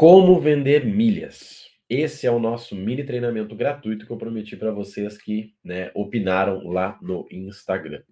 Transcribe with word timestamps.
Como 0.00 0.40
vender 0.40 0.86
milhas. 0.86 1.66
Esse 1.86 2.26
é 2.26 2.30
o 2.30 2.38
nosso 2.38 2.74
mini 2.74 3.04
treinamento 3.04 3.54
gratuito 3.54 4.06
que 4.06 4.10
eu 4.10 4.16
prometi 4.16 4.56
para 4.56 4.72
vocês 4.72 5.18
que 5.18 5.54
né, 5.62 5.90
opinaram 5.94 6.66
lá 6.70 6.98
no 7.02 7.26
Instagram. 7.30 8.02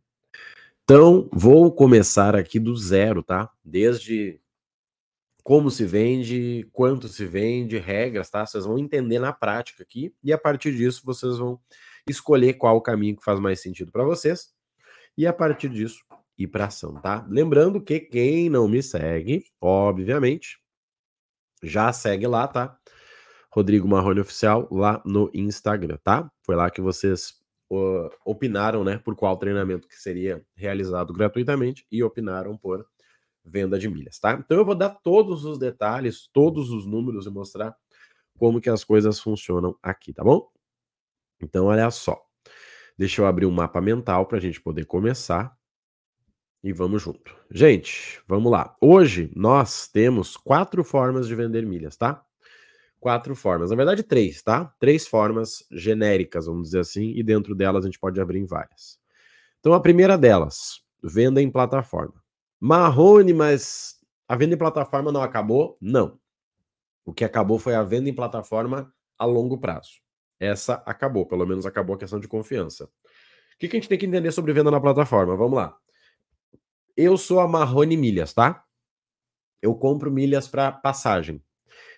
Então, 0.85 1.31
vou 1.33 1.73
começar 1.73 2.37
aqui 2.37 2.61
do 2.61 2.77
zero, 2.77 3.23
tá? 3.23 3.51
Desde 3.65 4.39
como 5.43 5.71
se 5.71 5.87
vende, 5.87 6.69
quanto 6.75 7.09
se 7.09 7.25
vende, 7.25 7.79
regras, 7.79 8.29
tá? 8.29 8.45
Vocês 8.45 8.67
vão 8.67 8.79
entender 8.79 9.19
na 9.19 9.33
prática 9.33 9.83
aqui 9.83 10.15
e 10.23 10.31
a 10.31 10.37
partir 10.37 10.77
disso 10.77 11.01
vocês 11.07 11.39
vão 11.39 11.59
escolher 12.07 12.53
qual 12.59 12.77
o 12.77 12.83
caminho 12.83 13.17
que 13.17 13.25
faz 13.25 13.41
mais 13.41 13.63
sentido 13.63 13.91
para 13.91 14.05
vocês 14.05 14.53
e 15.17 15.27
a 15.27 15.33
partir 15.33 15.71
disso 15.71 16.05
ir 16.37 16.49
para 16.49 16.67
ação, 16.67 17.01
tá? 17.01 17.27
Lembrando 17.31 17.81
que 17.81 17.99
quem 17.99 18.51
não 18.51 18.69
me 18.69 18.83
segue, 18.83 19.47
obviamente, 19.59 20.59
já 21.63 21.93
segue 21.93 22.27
lá, 22.27 22.47
tá? 22.47 22.79
Rodrigo 23.51 23.89
Marrone 23.89 24.21
Oficial 24.21 24.69
lá 24.71 25.03
no 25.05 25.31
Instagram, 25.35 25.99
tá? 26.05 26.31
Foi 26.45 26.55
lá 26.55 26.71
que 26.71 26.81
vocês 26.81 27.35
uh, 27.71 28.11
opinaram, 28.25 28.85
né, 28.85 28.99
por 28.99 29.17
qual 29.17 29.37
treinamento 29.37 29.89
que 29.89 29.97
seria 29.97 30.45
realizado 30.55 31.13
gratuitamente 31.13 31.87
e 31.91 32.03
opinaram 32.03 32.57
por 32.57 32.87
venda 33.45 33.79
de 33.79 33.89
milhas, 33.89 34.19
tá? 34.19 34.33
Então 34.35 34.59
eu 34.59 34.65
vou 34.65 34.75
dar 34.75 34.91
todos 34.91 35.45
os 35.45 35.59
detalhes, 35.59 36.29
todos 36.33 36.71
os 36.71 36.87
números 36.87 37.27
e 37.27 37.31
mostrar 37.31 37.75
como 38.39 38.61
que 38.61 38.71
as 38.71 38.85
coisas 38.85 39.19
funcionam 39.19 39.77
aqui, 39.83 40.13
tá 40.13 40.23
bom? 40.23 40.49
Então 41.41 41.67
olha 41.67 41.91
só. 41.91 42.21
Deixa 42.97 43.23
eu 43.23 43.27
abrir 43.27 43.47
um 43.47 43.51
mapa 43.51 43.81
mental 43.81 44.27
para 44.27 44.39
a 44.39 44.41
gente 44.41 44.61
poder 44.61 44.85
começar 44.85 45.57
e 46.63 46.73
vamos 46.73 47.03
junto. 47.03 47.37
Gente, 47.51 48.21
vamos 48.27 48.51
lá. 48.51 48.75
Hoje 48.81 49.31
nós 49.35 49.89
temos 49.89 50.37
quatro 50.37 50.83
formas 50.83 51.27
de 51.27 51.35
vender 51.35 51.65
milhas, 51.65 51.97
tá? 51.97 52.25
Quatro 53.01 53.35
formas. 53.37 53.71
Na 53.71 53.77
verdade, 53.77 54.03
três, 54.03 54.43
tá? 54.43 54.65
Três 54.81 55.07
formas 55.07 55.65
genéricas, 55.71 56.47
vamos 56.47 56.65
dizer 56.65 56.81
assim, 56.81 57.13
e 57.15 57.23
dentro 57.23 57.55
delas 57.55 57.85
a 57.85 57.89
gente 57.89 57.99
pode 57.99 58.21
abrir 58.21 58.41
em 58.41 58.47
várias. 58.47 58.99
Então, 59.61 59.73
a 59.73 59.81
primeira 59.81 60.19
delas, 60.19 60.81
venda 61.03 61.41
em 61.41 61.51
plataforma. 61.51 62.15
Marrone, 62.61 63.33
mas 63.33 64.01
a 64.29 64.37
venda 64.37 64.55
em 64.55 64.59
plataforma 64.59 65.13
não 65.13 65.23
acabou? 65.23 65.79
Não. 65.81 66.19
O 67.05 67.13
que 67.13 67.25
acabou 67.25 67.59
foi 67.59 67.75
a 67.75 67.83
venda 67.83 68.09
em 68.11 68.15
plataforma 68.15 68.93
a 69.17 69.25
longo 69.25 69.59
prazo. 69.59 70.01
Essa 70.41 70.83
acabou, 70.87 71.25
pelo 71.27 71.47
menos 71.47 71.67
acabou 71.67 71.97
a 71.97 71.99
questão 71.99 72.21
de 72.21 72.29
confiança. 72.29 72.85
O 72.85 73.59
que, 73.59 73.69
que 73.69 73.77
a 73.77 73.81
gente 73.81 73.89
tem 73.89 73.99
que 73.99 74.07
entender 74.07 74.31
sobre 74.31 74.53
venda 74.53 74.71
na 74.71 74.81
plataforma? 74.81 75.37
Vamos 75.37 75.57
lá. 75.57 75.77
Eu 77.01 77.17
sou 77.17 77.39
a 77.39 77.47
Marrone 77.47 77.97
Milhas, 77.97 78.35
tá? 78.35 78.65
Eu 79.63 79.73
compro 79.73 80.11
milhas 80.11 80.49
para 80.49 80.73
passagem. 80.73 81.41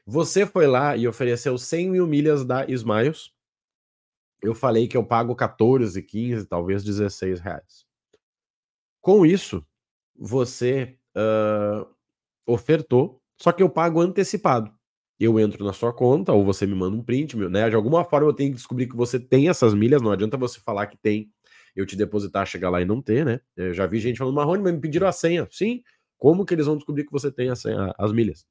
Você 0.04 0.44
foi 0.44 0.66
lá 0.66 0.94
e 0.94 1.08
ofereceu 1.08 1.56
100 1.56 1.88
mil 1.88 2.06
milhas 2.06 2.44
da 2.44 2.66
Smiles. 2.66 3.30
Eu 4.42 4.54
falei 4.54 4.86
que 4.86 4.98
eu 4.98 5.02
pago 5.02 5.34
14, 5.34 6.02
15, 6.02 6.44
talvez 6.44 6.84
16 6.84 7.40
reais. 7.40 7.86
Com 9.00 9.24
isso, 9.24 9.66
você 10.14 10.98
uh, 11.16 11.88
ofertou, 12.46 13.22
só 13.40 13.52
que 13.52 13.62
eu 13.62 13.70
pago 13.70 14.02
antecipado. 14.02 14.70
Eu 15.18 15.40
entro 15.40 15.64
na 15.64 15.72
sua 15.72 15.94
conta, 15.94 16.34
ou 16.34 16.44
você 16.44 16.66
me 16.66 16.74
manda 16.74 16.94
um 16.94 17.02
print, 17.02 17.38
né? 17.38 17.70
De 17.70 17.74
alguma 17.74 18.04
forma 18.04 18.28
eu 18.28 18.34
tenho 18.34 18.50
que 18.50 18.56
descobrir 18.56 18.86
que 18.86 18.96
você 18.96 19.18
tem 19.18 19.48
essas 19.48 19.72
milhas, 19.72 20.02
não 20.02 20.12
adianta 20.12 20.36
você 20.36 20.60
falar 20.60 20.88
que 20.88 20.98
tem 20.98 21.32
eu 21.74 21.86
te 21.86 21.96
depositar, 21.96 22.46
chegar 22.46 22.70
lá 22.70 22.80
e 22.80 22.84
não 22.84 23.00
ter, 23.00 23.24
né? 23.24 23.40
Eu 23.56 23.72
já 23.72 23.86
vi 23.86 23.98
gente 23.98 24.18
falando, 24.18 24.34
Marrone, 24.34 24.62
mas 24.62 24.72
me 24.72 24.80
pediram 24.80 25.06
a 25.06 25.12
senha. 25.12 25.46
Sim, 25.50 25.82
como 26.18 26.44
que 26.44 26.54
eles 26.54 26.66
vão 26.66 26.76
descobrir 26.76 27.04
que 27.04 27.12
você 27.12 27.30
tem 27.30 27.50
a 27.50 27.56
senha, 27.56 27.94
as 27.98 28.12
milhas? 28.12 28.44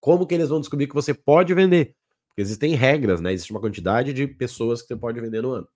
Como 0.00 0.26
que 0.26 0.34
eles 0.34 0.48
vão 0.48 0.60
descobrir 0.60 0.86
que 0.86 0.94
você 0.94 1.14
pode 1.14 1.54
vender? 1.54 1.94
Porque 2.28 2.42
existem 2.42 2.74
regras, 2.74 3.20
né? 3.20 3.32
Existe 3.32 3.52
uma 3.52 3.60
quantidade 3.60 4.12
de 4.12 4.26
pessoas 4.26 4.82
que 4.82 4.88
você 4.88 4.96
pode 4.96 5.20
vender 5.20 5.42
no 5.42 5.52
ano. 5.52 5.68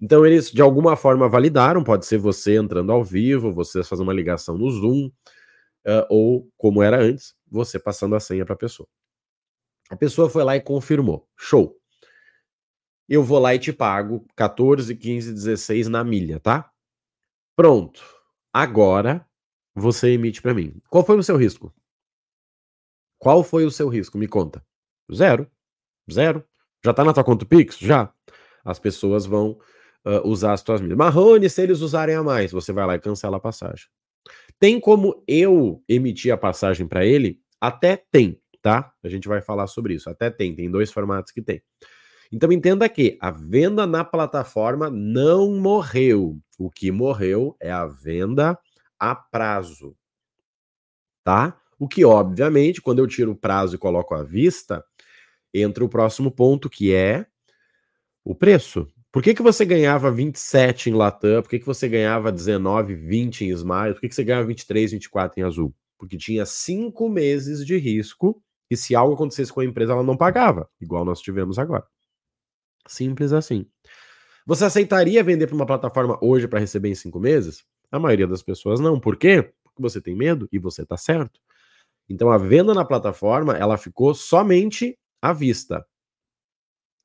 Então 0.00 0.26
eles 0.26 0.50
de 0.50 0.60
alguma 0.60 0.96
forma 0.96 1.28
validaram, 1.28 1.82
pode 1.82 2.04
ser 2.04 2.18
você 2.18 2.56
entrando 2.56 2.92
ao 2.92 3.02
vivo, 3.02 3.52
você 3.52 3.82
fazer 3.82 4.02
uma 4.02 4.12
ligação 4.12 4.58
no 4.58 4.70
Zoom, 4.70 5.06
uh, 5.86 6.06
ou 6.10 6.50
como 6.56 6.82
era 6.82 7.00
antes, 7.00 7.34
você 7.50 7.78
passando 7.78 8.14
a 8.14 8.20
senha 8.20 8.44
para 8.44 8.54
a 8.54 8.58
pessoa. 8.58 8.88
A 9.88 9.96
pessoa 9.96 10.28
foi 10.28 10.44
lá 10.44 10.56
e 10.56 10.60
confirmou. 10.60 11.26
Show 11.36 11.76
eu 13.08 13.22
vou 13.22 13.38
lá 13.38 13.54
e 13.54 13.58
te 13.58 13.72
pago 13.72 14.26
14, 14.36 14.94
15, 14.94 15.32
16 15.32 15.88
na 15.88 16.02
milha, 16.02 16.40
tá? 16.40 16.70
Pronto. 17.56 18.02
Agora 18.52 19.26
você 19.74 20.10
emite 20.10 20.42
para 20.42 20.54
mim. 20.54 20.80
Qual 20.88 21.04
foi 21.04 21.16
o 21.16 21.22
seu 21.22 21.36
risco? 21.36 21.74
Qual 23.18 23.44
foi 23.44 23.64
o 23.64 23.70
seu 23.70 23.88
risco? 23.88 24.18
Me 24.18 24.26
conta. 24.26 24.64
Zero. 25.12 25.50
Zero. 26.10 26.44
Já 26.84 26.92
tá 26.92 27.04
na 27.04 27.12
tua 27.12 27.24
conta 27.24 27.44
Pix? 27.44 27.78
Já. 27.78 28.12
As 28.64 28.78
pessoas 28.78 29.26
vão 29.26 29.58
uh, 30.04 30.26
usar 30.26 30.52
as 30.52 30.62
tuas 30.62 30.80
milhas. 30.80 30.96
Marrone, 30.96 31.48
se 31.48 31.62
eles 31.62 31.80
usarem 31.80 32.14
a 32.14 32.22
mais, 32.22 32.52
você 32.52 32.72
vai 32.72 32.86
lá 32.86 32.94
e 32.94 33.00
cancela 33.00 33.36
a 33.36 33.40
passagem. 33.40 33.86
Tem 34.58 34.80
como 34.80 35.22
eu 35.26 35.82
emitir 35.88 36.32
a 36.32 36.36
passagem 36.36 36.86
para 36.86 37.04
ele? 37.04 37.40
Até 37.60 37.96
tem, 38.10 38.40
tá? 38.62 38.92
A 39.02 39.08
gente 39.08 39.28
vai 39.28 39.40
falar 39.40 39.66
sobre 39.66 39.94
isso. 39.94 40.10
Até 40.10 40.30
tem. 40.30 40.54
Tem 40.54 40.70
dois 40.70 40.90
formatos 40.90 41.32
que 41.32 41.42
tem. 41.42 41.62
Então 42.32 42.50
entenda 42.52 42.88
que 42.88 43.16
a 43.20 43.30
venda 43.30 43.86
na 43.86 44.04
plataforma 44.04 44.90
não 44.90 45.52
morreu. 45.52 46.38
O 46.58 46.70
que 46.70 46.90
morreu 46.90 47.56
é 47.60 47.70
a 47.70 47.86
venda 47.86 48.58
a 48.98 49.14
prazo. 49.14 49.96
Tá? 51.22 51.60
O 51.78 51.86
que, 51.86 52.04
obviamente, 52.04 52.80
quando 52.80 53.00
eu 53.00 53.06
tiro 53.06 53.32
o 53.32 53.36
prazo 53.36 53.74
e 53.74 53.78
coloco 53.78 54.14
à 54.14 54.22
vista, 54.22 54.84
entra 55.52 55.84
o 55.84 55.88
próximo 55.88 56.30
ponto, 56.30 56.70
que 56.70 56.94
é 56.94 57.26
o 58.24 58.34
preço. 58.34 58.88
Por 59.12 59.22
que, 59.22 59.34
que 59.34 59.42
você 59.42 59.64
ganhava 59.64 60.10
27 60.10 60.90
em 60.90 60.94
Latam? 60.94 61.42
Por 61.42 61.48
que, 61.48 61.58
que 61.58 61.66
você 61.66 61.88
ganhava 61.88 62.32
19, 62.32 62.94
20 62.94 63.44
em 63.44 63.50
Smile? 63.50 63.94
Por 63.94 64.00
que, 64.00 64.08
que 64.08 64.14
você 64.14 64.24
ganhava 64.24 64.46
23, 64.46 64.92
24 64.92 65.40
em 65.40 65.42
Azul? 65.42 65.74
Porque 65.98 66.16
tinha 66.16 66.44
cinco 66.44 67.08
meses 67.08 67.64
de 67.64 67.76
risco 67.78 68.42
e 68.70 68.76
se 68.76 68.94
algo 68.94 69.14
acontecesse 69.14 69.52
com 69.52 69.60
a 69.60 69.64
empresa, 69.64 69.92
ela 69.92 70.02
não 70.02 70.16
pagava, 70.16 70.68
igual 70.80 71.04
nós 71.04 71.20
tivemos 71.20 71.58
agora. 71.58 71.84
Simples 72.86 73.32
assim. 73.32 73.66
Você 74.46 74.64
aceitaria 74.64 75.24
vender 75.24 75.46
para 75.46 75.56
uma 75.56 75.66
plataforma 75.66 76.18
hoje 76.22 76.46
para 76.46 76.60
receber 76.60 76.88
em 76.88 76.94
cinco 76.94 77.18
meses? 77.18 77.64
A 77.90 77.98
maioria 77.98 78.26
das 78.26 78.42
pessoas 78.42 78.78
não. 78.78 79.00
Por 79.00 79.16
quê? 79.16 79.50
Porque 79.64 79.82
você 79.82 80.00
tem 80.00 80.14
medo 80.14 80.48
e 80.52 80.58
você 80.58 80.82
está 80.82 80.96
certo. 80.96 81.40
Então 82.08 82.30
a 82.30 82.38
venda 82.38 82.72
na 82.72 82.84
plataforma 82.84 83.56
ela 83.56 83.76
ficou 83.76 84.14
somente 84.14 84.96
à 85.20 85.32
vista, 85.32 85.84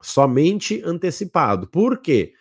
somente 0.01 0.81
antecipado. 0.85 1.67
Por 1.67 1.99
quê? 1.99 2.33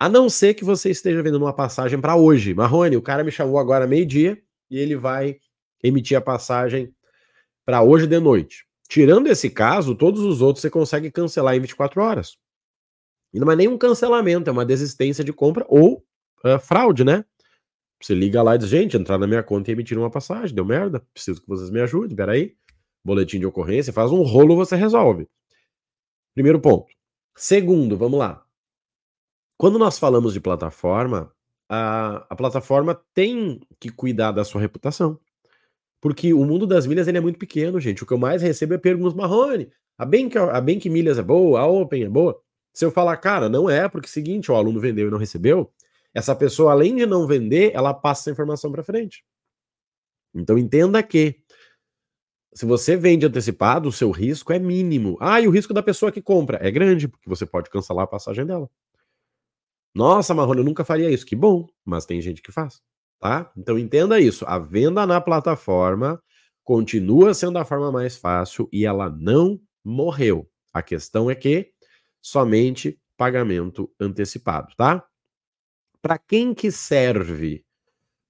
A 0.00 0.08
não 0.08 0.30
ser 0.30 0.54
que 0.54 0.64
você 0.64 0.90
esteja 0.90 1.22
vendendo 1.22 1.42
uma 1.42 1.52
passagem 1.52 2.00
para 2.00 2.16
hoje. 2.16 2.54
Marrone, 2.54 2.96
o 2.96 3.02
cara 3.02 3.24
me 3.24 3.30
chamou 3.30 3.58
agora 3.58 3.86
meio-dia 3.86 4.40
e 4.70 4.78
ele 4.78 4.96
vai 4.96 5.38
emitir 5.82 6.16
a 6.16 6.20
passagem 6.20 6.94
para 7.66 7.82
hoje 7.82 8.06
de 8.06 8.18
noite. 8.18 8.64
Tirando 8.88 9.26
esse 9.26 9.50
caso, 9.50 9.94
todos 9.94 10.22
os 10.22 10.40
outros 10.40 10.62
você 10.62 10.70
consegue 10.70 11.10
cancelar 11.10 11.54
em 11.54 11.60
24 11.60 12.00
horas. 12.00 12.38
E 13.32 13.38
não 13.38 13.50
é 13.50 13.56
nem 13.56 13.68
um 13.68 13.78
cancelamento, 13.78 14.48
é 14.48 14.52
uma 14.52 14.64
desistência 14.64 15.22
de 15.22 15.32
compra 15.32 15.64
ou 15.68 16.04
uh, 16.44 16.58
fraude, 16.60 17.04
né? 17.04 17.24
Você 18.00 18.14
liga 18.14 18.42
lá 18.42 18.54
e 18.54 18.58
diz, 18.58 18.68
gente, 18.68 18.96
entrar 18.96 19.18
na 19.18 19.26
minha 19.26 19.42
conta 19.42 19.70
e 19.70 19.74
emitir 19.74 19.98
uma 19.98 20.10
passagem, 20.10 20.54
deu 20.54 20.64
merda, 20.64 21.04
preciso 21.12 21.40
que 21.40 21.48
vocês 21.48 21.70
me 21.70 21.80
ajudem, 21.80 22.16
peraí. 22.16 22.54
Boletim 23.04 23.38
de 23.38 23.46
ocorrência, 23.46 23.92
faz 23.92 24.10
um 24.10 24.22
rolo, 24.22 24.56
você 24.56 24.76
resolve. 24.76 25.28
Primeiro 26.34 26.60
ponto. 26.60 26.86
Segundo, 27.34 27.96
vamos 27.96 28.18
lá. 28.18 28.44
Quando 29.56 29.78
nós 29.78 29.98
falamos 29.98 30.32
de 30.32 30.40
plataforma, 30.40 31.32
a, 31.68 32.26
a 32.30 32.36
plataforma 32.36 33.00
tem 33.12 33.60
que 33.80 33.90
cuidar 33.90 34.32
da 34.32 34.44
sua 34.44 34.60
reputação. 34.60 35.18
Porque 36.00 36.32
o 36.32 36.44
mundo 36.44 36.66
das 36.66 36.86
milhas 36.86 37.08
ele 37.08 37.18
é 37.18 37.20
muito 37.20 37.38
pequeno, 37.38 37.80
gente. 37.80 38.02
O 38.02 38.06
que 38.06 38.12
eu 38.12 38.18
mais 38.18 38.40
recebo 38.40 38.74
é 38.74 38.78
perguntas 38.78 39.14
marrone. 39.14 39.70
A 39.96 40.04
Bank, 40.04 40.38
a 40.38 40.60
Bank 40.60 40.88
Milhas 40.88 41.18
é 41.18 41.22
boa, 41.22 41.60
a 41.60 41.66
Open 41.66 42.04
é 42.04 42.08
boa. 42.08 42.40
Se 42.72 42.84
eu 42.84 42.90
falar, 42.90 43.16
cara, 43.16 43.48
não 43.48 43.68
é, 43.68 43.88
porque 43.88 44.06
é 44.06 44.10
seguinte, 44.10 44.50
o 44.50 44.54
aluno 44.54 44.80
vendeu 44.80 45.08
e 45.08 45.10
não 45.10 45.18
recebeu, 45.18 45.72
essa 46.14 46.34
pessoa, 46.34 46.72
além 46.72 46.96
de 46.96 47.06
não 47.06 47.26
vender, 47.26 47.72
ela 47.74 47.92
passa 47.92 48.22
essa 48.22 48.30
informação 48.30 48.70
para 48.72 48.82
frente. 48.82 49.24
Então 50.34 50.58
entenda 50.58 51.02
que 51.02 51.40
se 52.54 52.66
você 52.66 52.96
vende 52.96 53.26
antecipado, 53.26 53.88
o 53.88 53.92
seu 53.92 54.10
risco 54.10 54.52
é 54.52 54.58
mínimo. 54.58 55.16
Ah, 55.20 55.40
e 55.40 55.46
o 55.46 55.50
risco 55.50 55.72
da 55.72 55.82
pessoa 55.82 56.10
que 56.10 56.22
compra 56.22 56.58
é 56.60 56.70
grande, 56.70 57.06
porque 57.06 57.28
você 57.28 57.46
pode 57.46 57.70
cancelar 57.70 58.04
a 58.04 58.08
passagem 58.08 58.44
dela. 58.44 58.68
Nossa, 59.94 60.34
Marrone, 60.34 60.60
eu 60.60 60.64
nunca 60.64 60.84
faria 60.84 61.10
isso. 61.10 61.26
Que 61.26 61.36
bom, 61.36 61.68
mas 61.84 62.06
tem 62.06 62.20
gente 62.20 62.42
que 62.42 62.52
faz, 62.52 62.80
tá? 63.20 63.50
Então 63.56 63.78
entenda 63.78 64.20
isso. 64.20 64.44
A 64.46 64.58
venda 64.58 65.06
na 65.06 65.20
plataforma 65.20 66.22
continua 66.64 67.32
sendo 67.32 67.58
a 67.58 67.64
forma 67.64 67.90
mais 67.92 68.16
fácil 68.16 68.68
e 68.72 68.84
ela 68.84 69.08
não 69.08 69.60
morreu. 69.84 70.48
A 70.72 70.82
questão 70.82 71.30
é 71.30 71.34
que 71.34 71.72
somente 72.20 73.00
pagamento 73.16 73.92
antecipado, 73.98 74.74
tá? 74.76 75.06
Para 76.00 76.18
quem 76.18 76.54
que 76.54 76.70
serve? 76.70 77.64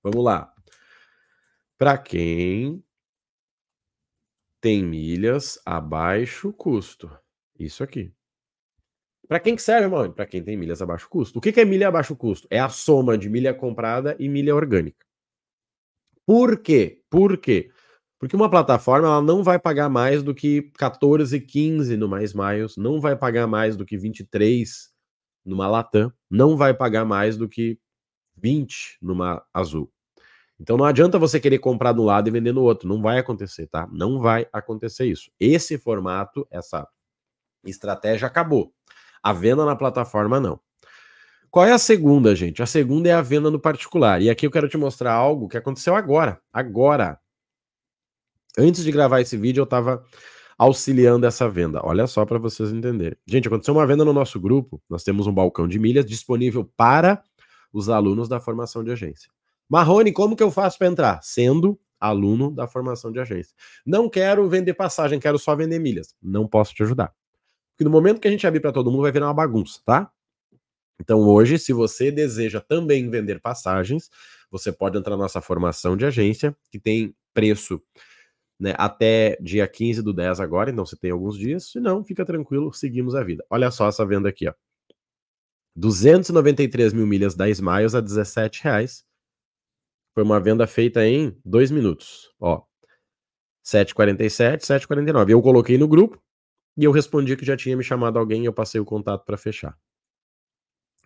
Vamos 0.03 0.25
lá. 0.25 0.53
Para 1.77 1.99
quem 1.99 2.83
tem 4.61 4.83
milhas 4.83 5.61
abaixo 5.65 6.53
custo. 6.53 7.11
Isso 7.59 7.83
aqui. 7.85 8.13
Para 9.29 9.41
quem 9.41 9.55
que 9.55 9.63
serve, 9.63 9.85
irmão? 9.85 10.11
Para 10.11 10.27
quem 10.27 10.43
tem 10.43 10.57
milhas 10.57 10.81
abaixo 10.81 11.09
custo. 11.09 11.39
O 11.39 11.43
que, 11.43 11.53
que 11.53 11.61
é 11.61 11.65
milha 11.65 11.89
abaixo 11.89 12.17
custo? 12.17 12.49
É 12.51 12.59
a 12.59 12.71
soma 12.71 13.19
de 13.19 13.29
milha 13.29 13.53
comprada 13.53 14.17
e 14.19 14.29
milha 14.29 14.57
orgânica. 14.57 15.07
Por 16.25 16.63
quê? 16.63 17.03
Por 17.11 17.37
quê? 17.37 17.71
Porque 18.19 18.35
uma 18.35 18.51
plataforma 18.51 19.07
ela 19.07 19.23
não 19.23 19.45
vai 19.45 19.59
pagar 19.59 19.89
mais 19.89 20.23
do 20.23 20.35
que 20.35 20.63
14, 20.77 21.41
15 21.41 21.97
no 21.97 22.09
Mais 22.09 22.35
Miles, 22.35 22.77
não 22.77 23.01
vai 23.01 23.15
pagar 23.15 23.47
mais 23.47 23.77
do 23.77 23.87
que 23.87 23.97
23 23.97 24.91
numa 25.45 25.69
Latam, 25.69 26.13
não 26.29 26.57
vai 26.57 26.75
pagar 26.75 27.05
mais 27.05 27.37
do 27.37 27.49
que 27.49 27.79
20 28.37 28.99
numa 29.01 29.45
Azul. 29.55 29.91
Então 30.61 30.77
não 30.77 30.85
adianta 30.85 31.19
você 31.19 31.39
querer 31.39 31.61
comprar 31.61 31.93
de 31.93 32.01
um 32.01 32.05
lado 32.05 32.29
e 32.29 32.33
vender 32.33 32.53
no 32.53 32.63
outro, 32.63 32.89
não 32.89 33.01
vai 33.01 33.19
acontecer, 33.19 33.69
tá? 33.69 33.89
Não 33.93 34.19
vai 34.19 34.49
acontecer 34.53 35.07
isso. 35.07 35.31
Esse 35.39 35.79
formato, 35.79 36.47
essa 36.51 36.87
estratégia 37.65 38.27
acabou. 38.27 38.73
A 39.23 39.33
venda 39.33 39.65
na 39.65 39.77
plataforma 39.77 40.41
não. 40.41 40.59
Qual 41.51 41.65
é 41.65 41.73
a 41.73 41.79
segunda, 41.79 42.35
gente? 42.35 42.63
A 42.63 42.67
segunda 42.67 43.09
é 43.09 43.13
a 43.13 43.23
venda 43.23 43.51
no 43.51 43.59
particular. 43.59 44.21
E 44.21 44.29
aqui 44.29 44.47
eu 44.47 44.51
quero 44.51 44.69
te 44.69 44.77
mostrar 44.77 45.13
algo 45.13 45.49
que 45.49 45.57
aconteceu 45.57 45.95
agora. 45.95 46.41
Agora. 46.53 47.19
Antes 48.59 48.83
de 48.83 48.91
gravar 48.91 49.21
esse 49.21 49.37
vídeo, 49.37 49.61
eu 49.61 49.65
estava 49.65 50.05
auxiliando 50.59 51.25
essa 51.25 51.49
venda. 51.49 51.81
Olha 51.85 52.09
só 52.09 52.27
para 52.27 52.39
vocês 52.39 52.73
entenderem. 52.73 53.17
Gente, 53.25 53.47
aconteceu 53.47 53.73
uma 53.73 53.87
venda 53.87 54.05
no 54.05 54.13
nosso 54.13 54.41
grupo. 54.41 54.83
Nós 54.91 55.05
temos 55.05 55.29
um 55.29 55.33
balcão 55.33 55.69
de 55.69 55.79
milhas 55.79 56.05
disponível 56.05 56.69
para 56.77 57.23
os 57.73 57.89
alunos 57.89 58.29
da 58.29 58.41
formação 58.41 58.83
de 58.83 58.91
agência. 58.91 59.31
Marrone, 59.69 60.13
como 60.13 60.35
que 60.35 60.43
eu 60.43 60.51
faço 60.51 60.77
para 60.77 60.89
entrar? 60.89 61.21
Sendo 61.23 61.79
aluno 62.01 62.51
da 62.51 62.67
formação 62.67 63.13
de 63.13 63.21
agência. 63.21 63.55
Não 63.87 64.09
quero 64.09 64.49
vender 64.49 64.75
passagem, 64.75 65.21
quero 65.21 65.39
só 65.39 65.55
vender 65.55 65.79
milhas. 65.79 66.17
Não 66.21 66.49
posso 66.49 66.75
te 66.75 66.83
ajudar. 66.83 67.13
Porque 67.71 67.85
no 67.85 67.91
momento 67.91 68.21
que 68.21 68.27
a 68.27 68.31
gente 68.31 68.45
abrir 68.45 68.59
para 68.59 68.73
todo 68.73 68.91
mundo, 68.91 69.03
vai 69.03 69.13
virar 69.13 69.27
uma 69.27 69.35
bagunça, 69.35 69.81
tá? 69.85 70.11
Então 70.99 71.21
hoje, 71.21 71.61
se 71.61 71.73
você 71.73 72.11
deseja 72.11 72.61
também 72.61 73.09
vender 73.09 73.41
passagens, 73.41 74.11
você 74.51 74.73
pode 74.73 74.99
entrar 74.99 75.17
na 75.17 75.23
nossa 75.23 75.41
formação 75.41 75.97
de 75.97 76.05
agência, 76.05 76.57
que 76.73 76.81
tem 76.81 77.15
preço 77.33 77.81
né, 78.59 78.75
até 78.77 79.37
dia 79.41 79.67
15 79.69 80.03
do 80.03 80.13
10 80.13 80.41
agora, 80.41 80.71
então 80.71 80.85
você 80.85 80.97
tem 80.97 81.11
alguns 81.11 81.39
dias. 81.39 81.71
Se 81.71 81.79
não, 81.79 82.05
fica 82.05 82.25
tranquilo, 82.25 82.73
seguimos 82.73 83.15
a 83.15 83.23
vida. 83.23 83.45
Olha 83.49 83.71
só 83.71 83.89
essa 83.89 84.05
venda 84.05 84.29
aqui, 84.29 84.49
ó. 84.49 84.55
293 85.77 86.93
mil 86.93 87.07
milhas 87.07 87.35
da 87.37 87.49
Smiles 87.49 87.95
a 87.95 88.01
17 88.01 88.65
reais. 88.65 89.05
Foi 90.13 90.25
uma 90.25 90.41
venda 90.41 90.67
feita 90.67 91.07
em 91.07 91.39
dois 91.45 91.71
minutos. 91.71 92.35
Ó, 92.41 92.65
7,47, 93.65 94.63
7,49. 94.63 95.31
Eu 95.31 95.43
coloquei 95.43 95.79
no 95.79 95.87
grupo 95.87 96.21
e 96.77 96.85
eu 96.85 96.91
respondi 96.91 97.37
que 97.37 97.45
já 97.45 97.57
tinha 97.57 97.77
me 97.77 97.85
chamado 97.85 98.19
alguém 98.19 98.43
e 98.43 98.47
eu 98.47 98.53
passei 98.53 98.81
o 98.81 98.85
contato 98.85 99.25
para 99.25 99.37
fechar. 99.37 99.79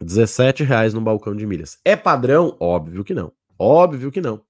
17 0.00 0.62
reais 0.62 0.94
no 0.94 1.00
balcão 1.00 1.34
de 1.34 1.46
milhas. 1.46 1.78
É 1.84 1.96
padrão? 1.96 2.56
Óbvio 2.60 3.04
que 3.04 3.12
não. 3.12 3.32
Óbvio 3.58 4.10
que 4.10 4.20
não. 4.20 4.44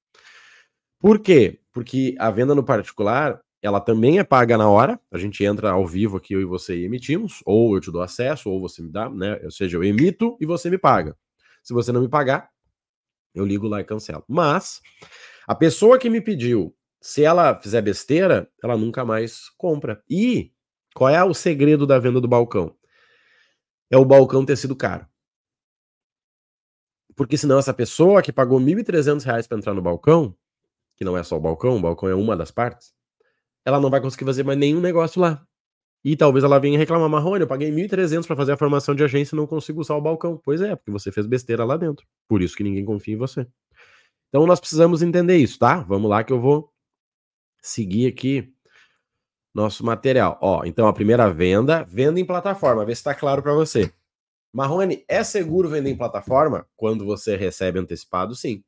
Por 0.98 1.18
quê? 1.18 1.61
Porque 1.72 2.14
a 2.18 2.30
venda 2.30 2.54
no 2.54 2.62
particular, 2.62 3.40
ela 3.62 3.80
também 3.80 4.18
é 4.18 4.24
paga 4.24 4.58
na 4.58 4.68
hora. 4.68 5.00
A 5.10 5.18
gente 5.18 5.42
entra 5.44 5.70
ao 5.70 5.86
vivo 5.86 6.16
aqui, 6.16 6.34
eu 6.34 6.40
e 6.40 6.44
você 6.44 6.76
e 6.76 6.84
emitimos, 6.84 7.40
ou 7.46 7.74
eu 7.74 7.80
te 7.80 7.90
dou 7.90 8.02
acesso, 8.02 8.50
ou 8.50 8.60
você 8.60 8.82
me 8.82 8.90
dá, 8.90 9.08
né? 9.08 9.40
Ou 9.44 9.50
seja, 9.50 9.76
eu 9.76 9.84
emito 9.84 10.36
e 10.40 10.46
você 10.46 10.68
me 10.68 10.78
paga. 10.78 11.16
Se 11.62 11.72
você 11.72 11.92
não 11.92 12.02
me 12.02 12.08
pagar, 12.08 12.50
eu 13.34 13.44
ligo 13.44 13.68
lá 13.68 13.80
e 13.80 13.84
cancelo. 13.84 14.24
Mas 14.28 14.80
a 15.46 15.54
pessoa 15.54 15.98
que 15.98 16.10
me 16.10 16.20
pediu, 16.20 16.74
se 17.00 17.24
ela 17.24 17.58
fizer 17.58 17.80
besteira, 17.80 18.50
ela 18.62 18.76
nunca 18.76 19.04
mais 19.04 19.48
compra. 19.56 20.02
E 20.08 20.52
qual 20.94 21.10
é 21.10 21.22
o 21.24 21.32
segredo 21.32 21.86
da 21.86 21.98
venda 21.98 22.20
do 22.20 22.28
balcão? 22.28 22.76
É 23.90 23.96
o 23.96 24.04
balcão 24.04 24.44
ter 24.44 24.56
sido 24.56 24.76
caro. 24.76 25.06
Porque 27.14 27.36
senão 27.36 27.58
essa 27.58 27.74
pessoa 27.74 28.22
que 28.22 28.32
pagou 28.32 28.58
R$ 28.58 28.64
1.300 28.64 29.46
para 29.46 29.58
entrar 29.58 29.74
no 29.74 29.82
balcão, 29.82 30.34
que 30.96 31.04
não 31.04 31.16
é 31.16 31.22
só 31.22 31.36
o 31.36 31.40
balcão, 31.40 31.76
o 31.76 31.80
balcão 31.80 32.08
é 32.08 32.14
uma 32.14 32.36
das 32.36 32.50
partes, 32.50 32.92
ela 33.64 33.80
não 33.80 33.90
vai 33.90 34.00
conseguir 34.00 34.24
fazer 34.24 34.44
mais 34.44 34.58
nenhum 34.58 34.80
negócio 34.80 35.20
lá. 35.20 35.46
E 36.04 36.16
talvez 36.16 36.42
ela 36.42 36.58
venha 36.58 36.76
reclamar, 36.76 37.08
Marrone, 37.08 37.42
eu 37.42 37.46
paguei 37.46 37.70
1.300 37.70 38.26
para 38.26 38.34
fazer 38.34 38.52
a 38.52 38.56
formação 38.56 38.94
de 38.94 39.04
agência 39.04 39.36
e 39.36 39.38
não 39.38 39.46
consigo 39.46 39.80
usar 39.80 39.94
o 39.94 40.00
balcão. 40.00 40.40
Pois 40.42 40.60
é, 40.60 40.74
porque 40.74 40.90
você 40.90 41.12
fez 41.12 41.26
besteira 41.26 41.64
lá 41.64 41.76
dentro. 41.76 42.04
Por 42.28 42.42
isso 42.42 42.56
que 42.56 42.64
ninguém 42.64 42.84
confia 42.84 43.14
em 43.14 43.16
você. 43.16 43.46
Então 44.28 44.44
nós 44.46 44.58
precisamos 44.58 45.00
entender 45.00 45.36
isso, 45.36 45.58
tá? 45.58 45.76
Vamos 45.82 46.10
lá 46.10 46.24
que 46.24 46.32
eu 46.32 46.40
vou 46.40 46.72
seguir 47.60 48.08
aqui 48.08 48.52
nosso 49.54 49.84
material. 49.84 50.38
Ó, 50.40 50.64
então 50.64 50.88
a 50.88 50.92
primeira 50.92 51.30
venda, 51.30 51.84
venda 51.84 52.18
em 52.18 52.24
plataforma, 52.24 52.84
vê 52.84 52.94
se 52.94 53.00
está 53.00 53.14
claro 53.14 53.42
para 53.42 53.54
você. 53.54 53.92
Marrone, 54.52 55.04
é 55.08 55.22
seguro 55.22 55.68
vender 55.68 55.90
em 55.90 55.96
plataforma 55.96 56.66
quando 56.76 57.04
você 57.04 57.36
recebe 57.36 57.78
antecipado? 57.78 58.34
Sim. 58.34 58.62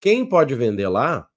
Quem 0.00 0.26
pode 0.26 0.54
vender 0.54 0.88
lá? 0.88 1.28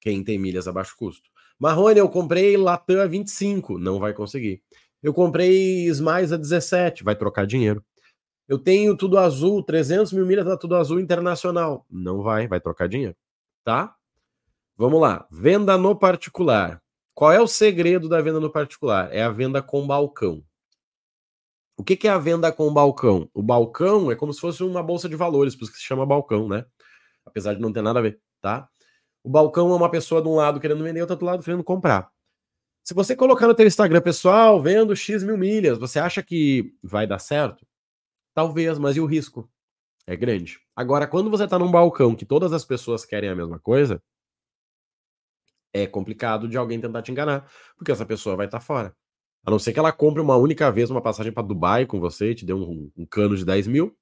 Quem 0.00 0.24
tem 0.24 0.38
milhas 0.38 0.66
a 0.66 0.72
baixo 0.72 0.96
custo. 0.96 1.28
Marrone, 1.58 1.98
eu 1.98 2.08
comprei 2.08 2.56
Latam 2.56 3.00
a 3.00 3.06
25, 3.06 3.78
não 3.78 3.98
vai 3.98 4.14
conseguir. 4.14 4.62
Eu 5.02 5.12
comprei 5.12 5.86
Smiles 5.88 6.32
a 6.32 6.36
17, 6.36 7.04
vai 7.04 7.14
trocar 7.14 7.46
dinheiro. 7.46 7.84
Eu 8.48 8.58
tenho 8.58 8.96
tudo 8.96 9.18
azul, 9.18 9.62
300 9.62 10.12
mil 10.12 10.26
milhas 10.26 10.44
da 10.44 10.56
tudo 10.56 10.74
azul 10.74 10.98
internacional. 10.98 11.86
Não 11.88 12.22
vai, 12.22 12.48
vai 12.48 12.60
trocar 12.60 12.88
dinheiro. 12.88 13.14
Tá? 13.62 13.94
Vamos 14.76 15.00
lá. 15.00 15.26
Venda 15.30 15.76
no 15.78 15.94
particular. 15.94 16.82
Qual 17.14 17.30
é 17.30 17.40
o 17.40 17.46
segredo 17.46 18.08
da 18.08 18.20
venda 18.20 18.40
no 18.40 18.50
particular? 18.50 19.14
É 19.14 19.22
a 19.22 19.30
venda 19.30 19.62
com 19.62 19.86
balcão. 19.86 20.42
O 21.76 21.84
que, 21.84 21.96
que 21.96 22.08
é 22.08 22.10
a 22.10 22.18
venda 22.18 22.50
com 22.50 22.72
balcão? 22.72 23.28
O 23.32 23.42
balcão 23.42 24.10
é 24.10 24.16
como 24.16 24.32
se 24.32 24.40
fosse 24.40 24.62
uma 24.62 24.82
bolsa 24.82 25.08
de 25.08 25.16
valores, 25.16 25.54
por 25.54 25.64
isso 25.64 25.72
que 25.72 25.78
se 25.78 25.84
chama 25.84 26.04
balcão, 26.04 26.48
né? 26.48 26.64
Apesar 27.24 27.54
de 27.54 27.60
não 27.60 27.72
ter 27.72 27.82
nada 27.82 27.98
a 27.98 28.02
ver, 28.02 28.20
tá? 28.40 28.68
O 29.22 29.28
balcão 29.28 29.70
é 29.72 29.76
uma 29.76 29.90
pessoa 29.90 30.22
de 30.22 30.28
um 30.28 30.34
lado 30.34 30.60
querendo 30.60 30.82
vender 30.82 31.00
outra 31.00 31.16
do 31.16 31.24
lado 31.24 31.42
querendo 31.42 31.64
comprar. 31.64 32.10
Se 32.82 32.94
você 32.94 33.14
colocar 33.14 33.46
no 33.46 33.54
teu 33.54 33.66
Instagram 33.66 34.00
pessoal, 34.00 34.60
vendo 34.60 34.96
X 34.96 35.22
mil 35.22 35.36
milhas, 35.36 35.78
você 35.78 35.98
acha 35.98 36.22
que 36.22 36.74
vai 36.82 37.06
dar 37.06 37.18
certo? 37.18 37.66
Talvez, 38.34 38.78
mas 38.78 38.96
e 38.96 39.00
o 39.00 39.06
risco? 39.06 39.50
É 40.06 40.16
grande. 40.16 40.58
Agora, 40.74 41.06
quando 41.06 41.30
você 41.30 41.44
está 41.44 41.58
num 41.58 41.70
balcão 41.70 42.16
que 42.16 42.24
todas 42.24 42.52
as 42.52 42.64
pessoas 42.64 43.04
querem 43.04 43.28
a 43.28 43.36
mesma 43.36 43.58
coisa, 43.58 44.02
é 45.72 45.86
complicado 45.86 46.48
de 46.48 46.56
alguém 46.56 46.80
tentar 46.80 47.02
te 47.02 47.12
enganar, 47.12 47.48
porque 47.76 47.92
essa 47.92 48.06
pessoa 48.06 48.36
vai 48.36 48.46
estar 48.46 48.58
tá 48.58 48.64
fora. 48.64 48.96
A 49.44 49.50
não 49.50 49.58
ser 49.58 49.72
que 49.72 49.78
ela 49.78 49.92
compre 49.92 50.20
uma 50.20 50.36
única 50.36 50.70
vez 50.70 50.90
uma 50.90 51.00
passagem 51.00 51.32
para 51.32 51.42
Dubai 51.42 51.86
com 51.86 51.98
você 51.98 52.34
te 52.34 52.44
dê 52.44 52.52
um, 52.52 52.90
um, 52.96 53.06
cano 53.06 53.36
de 53.36 53.44
10 53.44 53.66
mil. 53.66 53.96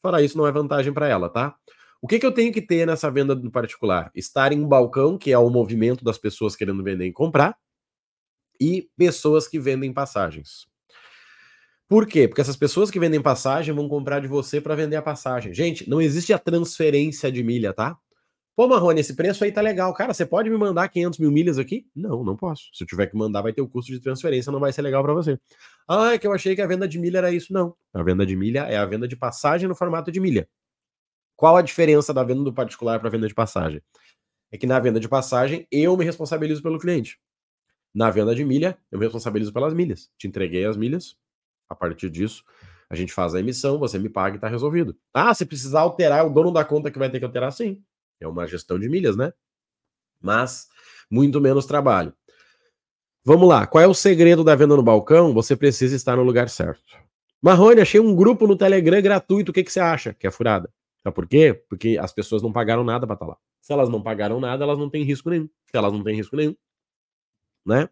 Fora 0.00 0.22
isso, 0.22 0.36
não 0.36 0.46
é 0.46 0.52
vantagem 0.52 0.92
para 0.92 1.08
ela, 1.08 1.28
tá? 1.28 1.56
O 2.02 2.08
que, 2.08 2.18
que 2.18 2.26
eu 2.26 2.32
tenho 2.32 2.52
que 2.52 2.60
ter 2.60 2.84
nessa 2.84 3.08
venda 3.12 3.32
no 3.32 3.48
particular? 3.48 4.10
Estar 4.12 4.52
em 4.52 4.60
um 4.60 4.66
balcão, 4.66 5.16
que 5.16 5.30
é 5.30 5.38
o 5.38 5.48
movimento 5.48 6.04
das 6.04 6.18
pessoas 6.18 6.56
querendo 6.56 6.82
vender 6.82 7.06
e 7.06 7.12
comprar, 7.12 7.56
e 8.60 8.90
pessoas 8.96 9.46
que 9.46 9.56
vendem 9.56 9.92
passagens. 9.92 10.66
Por 11.88 12.04
quê? 12.04 12.26
Porque 12.26 12.40
essas 12.40 12.56
pessoas 12.56 12.90
que 12.90 12.98
vendem 12.98 13.22
passagem 13.22 13.72
vão 13.72 13.88
comprar 13.88 14.18
de 14.18 14.26
você 14.26 14.60
para 14.60 14.74
vender 14.74 14.96
a 14.96 15.02
passagem. 15.02 15.54
Gente, 15.54 15.88
não 15.88 16.00
existe 16.00 16.32
a 16.32 16.40
transferência 16.40 17.30
de 17.30 17.40
milha, 17.44 17.72
tá? 17.72 17.96
Pô, 18.56 18.66
Marrone, 18.66 19.00
esse 19.00 19.14
preço 19.14 19.44
aí 19.44 19.52
tá 19.52 19.60
legal. 19.60 19.94
Cara, 19.94 20.12
você 20.12 20.26
pode 20.26 20.50
me 20.50 20.58
mandar 20.58 20.88
500 20.88 21.20
mil 21.20 21.30
milhas 21.30 21.56
aqui? 21.56 21.86
Não, 21.94 22.24
não 22.24 22.36
posso. 22.36 22.64
Se 22.74 22.82
eu 22.82 22.86
tiver 22.86 23.06
que 23.06 23.16
mandar, 23.16 23.42
vai 23.42 23.52
ter 23.52 23.62
o 23.62 23.68
custo 23.68 23.92
de 23.92 24.00
transferência, 24.00 24.50
não 24.50 24.58
vai 24.58 24.72
ser 24.72 24.82
legal 24.82 25.04
para 25.04 25.14
você. 25.14 25.38
Ah, 25.88 26.14
é 26.14 26.18
que 26.18 26.26
eu 26.26 26.32
achei 26.32 26.56
que 26.56 26.62
a 26.62 26.66
venda 26.66 26.88
de 26.88 26.98
milha 26.98 27.18
era 27.18 27.30
isso. 27.30 27.52
Não. 27.52 27.76
A 27.94 28.02
venda 28.02 28.26
de 28.26 28.34
milha 28.34 28.60
é 28.60 28.76
a 28.76 28.84
venda 28.84 29.06
de 29.06 29.14
passagem 29.14 29.68
no 29.68 29.74
formato 29.74 30.10
de 30.10 30.18
milha. 30.18 30.48
Qual 31.36 31.56
a 31.56 31.62
diferença 31.62 32.12
da 32.12 32.22
venda 32.22 32.42
do 32.42 32.52
particular 32.52 32.98
para 32.98 33.08
a 33.08 33.10
venda 33.10 33.28
de 33.28 33.34
passagem? 33.34 33.82
É 34.50 34.58
que 34.58 34.66
na 34.66 34.78
venda 34.78 35.00
de 35.00 35.08
passagem 35.08 35.66
eu 35.70 35.96
me 35.96 36.04
responsabilizo 36.04 36.62
pelo 36.62 36.78
cliente. 36.78 37.18
Na 37.94 38.10
venda 38.10 38.34
de 38.34 38.44
milha, 38.44 38.78
eu 38.90 38.98
me 38.98 39.04
responsabilizo 39.04 39.52
pelas 39.52 39.74
milhas. 39.74 40.10
Te 40.16 40.26
entreguei 40.26 40.64
as 40.64 40.76
milhas. 40.76 41.16
A 41.68 41.74
partir 41.74 42.10
disso, 42.10 42.44
a 42.88 42.94
gente 42.94 43.12
faz 43.12 43.34
a 43.34 43.40
emissão, 43.40 43.78
você 43.78 43.98
me 43.98 44.08
paga 44.08 44.34
e 44.34 44.38
está 44.38 44.48
resolvido. 44.48 44.96
Ah, 45.12 45.32
se 45.32 45.46
precisar 45.46 45.80
alterar, 45.80 46.20
é 46.20 46.22
o 46.22 46.30
dono 46.30 46.52
da 46.52 46.64
conta 46.64 46.90
que 46.90 46.98
vai 46.98 47.10
ter 47.10 47.18
que 47.18 47.24
alterar, 47.24 47.52
sim. 47.52 47.82
É 48.20 48.26
uma 48.26 48.46
gestão 48.46 48.78
de 48.78 48.88
milhas, 48.88 49.16
né? 49.16 49.32
Mas 50.20 50.68
muito 51.10 51.40
menos 51.40 51.66
trabalho. 51.66 52.14
Vamos 53.24 53.48
lá. 53.48 53.66
Qual 53.66 53.82
é 53.82 53.86
o 53.86 53.94
segredo 53.94 54.42
da 54.42 54.54
venda 54.54 54.76
no 54.76 54.82
balcão? 54.82 55.32
Você 55.32 55.56
precisa 55.56 55.94
estar 55.94 56.16
no 56.16 56.22
lugar 56.22 56.48
certo. 56.48 56.98
Marrone, 57.40 57.80
achei 57.80 58.00
um 58.00 58.14
grupo 58.14 58.46
no 58.46 58.56
Telegram 58.56 59.00
gratuito. 59.00 59.50
O 59.50 59.54
que, 59.54 59.64
que 59.64 59.72
você 59.72 59.80
acha? 59.80 60.14
Que 60.14 60.26
é 60.26 60.30
furada. 60.30 60.70
Sabe 61.02 61.14
por 61.14 61.26
quê? 61.26 61.54
Porque 61.68 61.98
as 62.00 62.12
pessoas 62.12 62.42
não 62.42 62.52
pagaram 62.52 62.84
nada 62.84 63.06
para 63.06 63.14
estar 63.14 63.26
tá 63.26 63.32
lá. 63.32 63.38
Se 63.60 63.72
elas 63.72 63.88
não 63.88 64.02
pagaram 64.02 64.40
nada, 64.40 64.64
elas 64.64 64.78
não 64.78 64.88
têm 64.88 65.04
risco 65.04 65.30
nenhum. 65.30 65.48
Se 65.70 65.76
elas 65.76 65.92
não 65.92 66.02
têm 66.02 66.16
risco 66.16 66.36
nenhum, 66.36 66.54
né? 67.66 67.88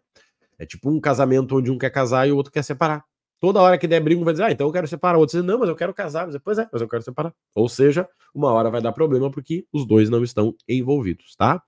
É 0.57 0.65
tipo 0.65 0.89
um 0.89 0.99
casamento 0.99 1.57
onde 1.57 1.71
um 1.71 1.77
quer 1.77 1.89
casar 1.89 2.27
e 2.27 2.31
o 2.31 2.37
outro 2.37 2.51
quer 2.51 2.63
separar. 2.63 3.03
Toda 3.39 3.59
hora 3.59 3.77
que 3.77 3.87
der 3.87 3.99
briga, 3.99 4.21
um 4.21 4.23
vai 4.23 4.33
dizer, 4.33 4.43
ah, 4.43 4.51
então 4.51 4.67
eu 4.67 4.71
quero 4.71 4.87
separar. 4.87 5.17
O 5.17 5.21
outro 5.21 5.35
diz, 5.35 5.45
não, 5.45 5.57
mas 5.57 5.67
eu 5.67 5.75
quero 5.75 5.93
casar. 5.93 6.25
Mas 6.25 6.33
depois 6.33 6.59
é, 6.59 6.69
mas 6.71 6.81
eu 6.81 6.87
quero 6.87 7.01
separar. 7.01 7.33
Ou 7.55 7.67
seja, 7.67 8.07
uma 8.35 8.51
hora 8.51 8.69
vai 8.69 8.81
dar 8.81 8.91
problema 8.91 9.31
porque 9.31 9.65
os 9.73 9.85
dois 9.85 10.09
não 10.09 10.23
estão 10.23 10.55
envolvidos, 10.69 11.35
tá? 11.35 11.61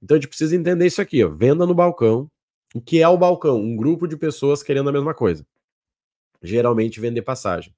Então 0.00 0.16
a 0.16 0.20
gente 0.20 0.28
precisa 0.28 0.54
entender 0.54 0.86
isso 0.86 1.02
aqui, 1.02 1.24
ó. 1.24 1.28
Venda 1.28 1.66
no 1.66 1.74
balcão 1.74 2.30
O 2.74 2.80
que 2.80 3.02
é 3.02 3.08
o 3.08 3.18
balcão? 3.18 3.58
Um 3.60 3.76
grupo 3.76 4.06
de 4.06 4.16
pessoas 4.16 4.62
querendo 4.62 4.88
a 4.90 4.92
mesma 4.92 5.12
coisa. 5.12 5.44
Geralmente 6.40 7.00
vender 7.00 7.22
passagem. 7.22 7.74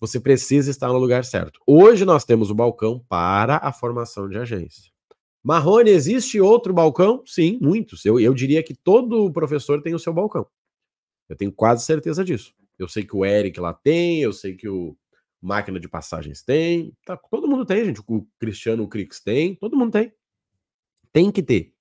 Você 0.00 0.18
precisa 0.18 0.70
estar 0.70 0.88
no 0.88 0.98
lugar 0.98 1.24
certo. 1.26 1.60
Hoje 1.66 2.06
nós 2.06 2.24
temos 2.24 2.50
o 2.50 2.54
balcão 2.54 3.04
para 3.06 3.58
a 3.58 3.70
formação 3.70 4.28
de 4.28 4.38
agência. 4.38 4.90
Marrone, 5.42 5.90
existe 5.90 6.40
outro 6.40 6.72
balcão? 6.72 7.22
Sim, 7.26 7.58
muitos. 7.60 8.04
Eu, 8.04 8.18
eu 8.18 8.32
diria 8.32 8.62
que 8.62 8.74
todo 8.74 9.30
professor 9.30 9.82
tem 9.82 9.94
o 9.94 9.98
seu 9.98 10.12
balcão. 10.12 10.46
Eu 11.28 11.36
tenho 11.36 11.52
quase 11.52 11.84
certeza 11.84 12.24
disso. 12.24 12.54
Eu 12.78 12.88
sei 12.88 13.04
que 13.04 13.14
o 13.14 13.24
Eric 13.24 13.60
lá 13.60 13.74
tem, 13.74 14.22
eu 14.22 14.32
sei 14.32 14.56
que 14.56 14.68
o 14.68 14.96
Máquina 15.40 15.78
de 15.78 15.88
Passagens 15.88 16.42
tem. 16.42 16.94
Tá, 17.04 17.16
todo 17.16 17.46
mundo 17.46 17.66
tem, 17.66 17.84
gente. 17.84 18.00
O 18.06 18.26
Cristiano 18.38 18.88
Crix 18.88 19.20
tem, 19.20 19.54
todo 19.54 19.76
mundo 19.76 19.92
tem. 19.92 20.12
Tem 21.12 21.30
que 21.30 21.42
ter. 21.42 21.72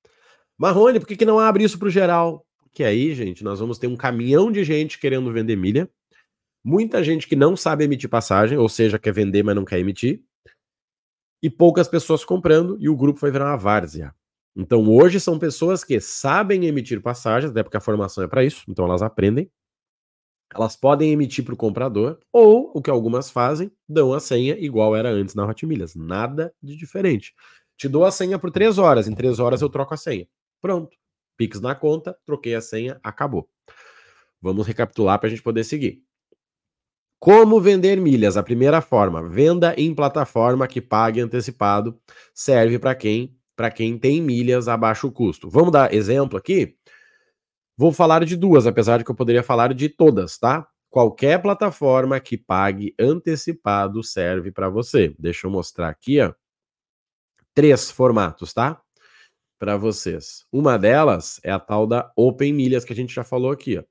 Marrone, 0.58 1.00
por 1.00 1.08
que, 1.08 1.16
que 1.16 1.26
não 1.26 1.40
abre 1.40 1.64
isso 1.64 1.80
para 1.80 1.88
o 1.88 1.92
geral? 1.92 2.46
Porque 2.64 2.84
aí, 2.84 3.16
gente, 3.16 3.44
nós 3.44 3.60
vamos 3.60 3.78
ter 3.78 3.88
um 3.88 3.96
caminhão 3.96 4.52
de 4.52 4.64
gente 4.64 5.00
querendo 5.00 5.32
vender 5.32 5.56
milha. 5.56 5.90
Muita 6.64 7.04
gente 7.04 7.28
que 7.28 7.36
não 7.36 7.56
sabe 7.56 7.86
emitir 7.86 8.10
passagem, 8.10 8.58
ou 8.58 8.68
seja, 8.68 9.00
quer 9.00 9.14
vender, 9.14 9.44
mas 9.44 9.56
não 9.56 9.66
quer 9.66 9.80
emitir 9.80 10.24
e 11.42 11.50
poucas 11.50 11.88
pessoas 11.88 12.26
comprando, 12.26 12.78
e 12.80 12.90
o 12.90 12.96
grupo 12.96 13.20
vai 13.20 13.32
virar 13.32 13.46
uma 13.46 13.58
várzea. 13.58 14.14
Então, 14.56 14.88
hoje 14.90 15.20
são 15.20 15.40
pessoas 15.40 15.84
que 15.84 16.00
sabem 16.00 16.66
emitir 16.66 17.02
passagens, 17.02 17.52
até 17.52 17.64
porque 17.64 17.78
a 17.78 17.82
formação 17.82 18.24
é 18.24 18.28
para 18.28 18.44
isso, 18.44 18.64
então 18.68 18.86
elas 18.86 19.02
aprendem. 19.02 19.50
Elas 20.54 20.76
podem 20.76 21.12
emitir 21.12 21.46
para 21.46 21.54
o 21.54 21.58
comprador, 21.58 22.20
ou 22.34 22.72
o 22.76 22.82
que 22.82 22.90
algumas 22.90 23.30
fazem, 23.30 23.72
dão 23.88 24.14
a 24.14 24.20
senha 24.20 24.58
igual 24.60 24.96
era 24.96 25.10
antes 25.10 25.36
na 25.36 25.46
Hot 25.46 25.66
Milhas. 25.66 25.96
Nada 25.96 26.54
de 26.62 26.76
diferente. 26.76 27.34
Te 27.78 27.88
dou 27.88 28.04
a 28.04 28.12
senha 28.12 28.38
por 28.38 28.52
três 28.52 28.78
horas, 28.78 29.08
em 29.08 29.16
três 29.16 29.40
horas 29.40 29.62
eu 29.62 29.70
troco 29.70 29.94
a 29.94 29.98
senha. 29.98 30.28
Pronto. 30.60 30.98
Pix 31.38 31.62
na 31.62 31.74
conta, 31.74 32.18
troquei 32.26 32.56
a 32.56 32.62
senha, 32.62 33.00
acabou. 33.02 33.48
Vamos 34.42 34.68
recapitular 34.68 35.18
para 35.20 35.28
a 35.28 35.30
gente 35.30 35.44
poder 35.44 35.64
seguir. 35.64 36.04
Como 37.20 37.60
vender 37.60 38.00
milhas? 38.00 38.38
A 38.38 38.44
primeira 38.44 38.80
forma, 38.80 39.28
venda 39.28 39.76
em 39.78 39.94
plataforma 39.94 40.68
que 40.68 40.82
pague 40.82 41.20
antecipado, 41.20 42.00
serve 42.34 42.80
para 42.80 42.96
quem 42.96 43.36
para 43.60 43.70
quem 43.70 44.00
tem 44.00 44.22
milhas 44.22 44.70
a 44.70 44.78
baixo 44.78 45.12
custo. 45.12 45.50
Vamos 45.50 45.74
dar 45.74 45.94
exemplo 45.94 46.38
aqui? 46.38 46.78
Vou 47.76 47.92
falar 47.92 48.24
de 48.24 48.38
duas, 48.38 48.66
apesar 48.66 48.98
de 48.98 49.04
que 49.04 49.12
eu 49.12 49.16
poderia 49.16 49.44
falar 49.44 49.74
de 49.74 49.90
todas, 49.90 50.38
tá? 50.38 50.66
Qualquer 50.90 51.42
plataforma 51.42 52.22
que 52.22 52.38
pague 52.38 52.96
antecipado 52.98 54.02
serve 54.02 54.50
para 54.50 54.70
você. 54.70 55.14
Deixa 55.20 55.46
eu 55.46 55.52
mostrar 55.52 55.90
aqui, 55.90 56.22
ó. 56.22 56.34
Três 57.54 57.92
formatos, 57.92 58.54
tá? 58.54 58.82
Para 59.60 59.76
vocês. 59.76 60.46
Uma 60.54 60.78
delas 60.80 61.42
é 61.44 61.52
a 61.52 61.60
tal 61.60 61.86
da 61.86 62.10
Open 62.16 62.54
Milhas 62.54 62.86
que 62.86 62.94
a 62.94 62.96
gente 62.96 63.14
já 63.14 63.26
falou 63.26 63.52
aqui, 63.52 63.78
ó. 63.78 63.84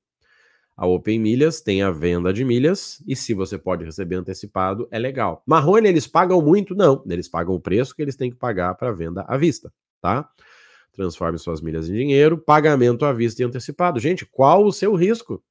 A 0.79 0.87
Open 0.87 1.19
Milhas 1.19 1.61
tem 1.61 1.83
a 1.83 1.91
venda 1.91 2.33
de 2.33 2.45
milhas 2.45 3.03
e 3.05 3.17
se 3.17 3.35
você 3.35 3.59
pode 3.59 3.85
receber 3.85 4.15
antecipado, 4.15 4.87
é 4.93 4.99
legal. 4.99 5.43
Marrone, 5.45 5.89
eles 5.89 6.07
pagam 6.07 6.41
muito? 6.41 6.73
Não, 6.73 7.03
eles 7.09 7.29
pagam 7.29 7.53
o 7.53 7.61
preço 7.61 7.97
que 7.97 8.01
eles 8.01 8.15
têm 8.15 8.31
que 8.31 8.37
pagar 8.37 8.73
para 8.77 8.93
venda 8.93 9.25
à 9.27 9.37
vista, 9.37 9.73
tá? 10.01 10.31
Transforme 10.93 11.37
suas 11.37 11.61
milhas 11.61 11.89
em 11.89 11.95
dinheiro, 11.95 12.39
pagamento 12.39 13.05
à 13.05 13.13
vista 13.13 13.43
e 13.43 13.45
antecipado. 13.45 13.99
Gente, 13.99 14.25
qual 14.25 14.65
o 14.65 14.73
seu 14.73 14.95
risco? 14.95 15.43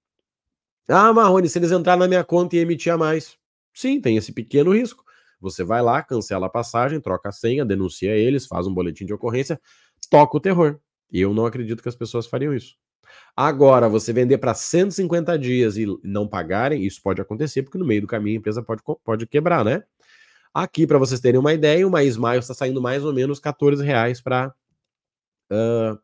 Ah, 0.87 1.11
Marrone, 1.11 1.49
se 1.49 1.59
eles 1.59 1.73
entrarem 1.73 1.99
na 1.99 2.07
minha 2.07 2.23
conta 2.23 2.55
e 2.55 2.59
emitir 2.59 2.93
a 2.93 2.97
mais. 2.97 3.37
Sim, 3.73 3.99
tem 3.99 4.15
esse 4.15 4.31
pequeno 4.31 4.73
risco. 4.73 5.03
Você 5.41 5.61
vai 5.61 5.81
lá, 5.81 6.01
cancela 6.01 6.47
a 6.47 6.49
passagem, 6.49 7.01
troca 7.01 7.27
a 7.27 7.33
senha, 7.33 7.65
denuncia 7.65 8.15
eles, 8.15 8.47
faz 8.47 8.65
um 8.65 8.73
boletim 8.73 9.05
de 9.05 9.13
ocorrência, 9.13 9.59
toca 10.09 10.37
o 10.37 10.39
terror. 10.39 10.79
E 11.11 11.19
eu 11.19 11.33
não 11.33 11.45
acredito 11.45 11.83
que 11.83 11.89
as 11.89 11.97
pessoas 11.97 12.27
fariam 12.27 12.55
isso. 12.55 12.77
Agora, 13.35 13.87
você 13.89 14.11
vender 14.13 14.37
para 14.37 14.53
150 14.53 15.37
dias 15.37 15.77
e 15.77 15.85
não 16.03 16.27
pagarem, 16.27 16.83
isso 16.85 17.01
pode 17.01 17.21
acontecer, 17.21 17.63
porque 17.63 17.77
no 17.77 17.85
meio 17.85 18.01
do 18.01 18.07
caminho 18.07 18.37
a 18.37 18.39
empresa 18.39 18.63
pode, 18.63 18.81
pode 19.03 19.27
quebrar, 19.27 19.63
né? 19.63 19.83
Aqui, 20.53 20.87
para 20.87 20.97
vocês 20.97 21.19
terem 21.19 21.39
uma 21.39 21.53
ideia, 21.53 21.87
uma 21.87 22.03
Smile 22.03 22.39
está 22.39 22.53
saindo 22.53 22.81
mais 22.81 23.03
ou 23.05 23.13
menos 23.13 23.39
14 23.39 23.83
reais 23.83 24.19
para 24.21 24.53
uh, 25.51 25.99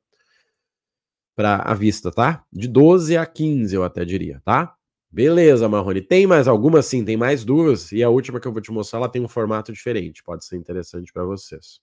para 1.36 1.58
a 1.58 1.74
vista, 1.74 2.12
tá? 2.12 2.46
De 2.52 2.68
12 2.68 3.18
a 3.18 3.26
15, 3.26 3.76
eu 3.76 3.84
até 3.84 4.06
diria, 4.06 4.42
tá? 4.46 4.76
Beleza, 5.12 5.70
Marrone. 5.70 6.02
Tem 6.02 6.26
mais 6.26 6.48
alguma? 6.48 6.82
Sim, 6.82 7.06
tem 7.06 7.16
mais 7.16 7.46
duas. 7.46 7.92
E 7.92 8.04
a 8.04 8.10
última 8.10 8.40
que 8.40 8.48
eu 8.48 8.52
vou 8.52 8.62
te 8.62 8.72
mostrar, 8.72 9.00
ela 9.00 9.10
tem 9.10 9.22
um 9.22 9.28
formato 9.28 9.72
diferente. 9.72 10.24
Pode 10.24 10.44
ser 10.46 10.58
interessante 10.58 11.14
para 11.14 11.24
vocês. 11.24 11.80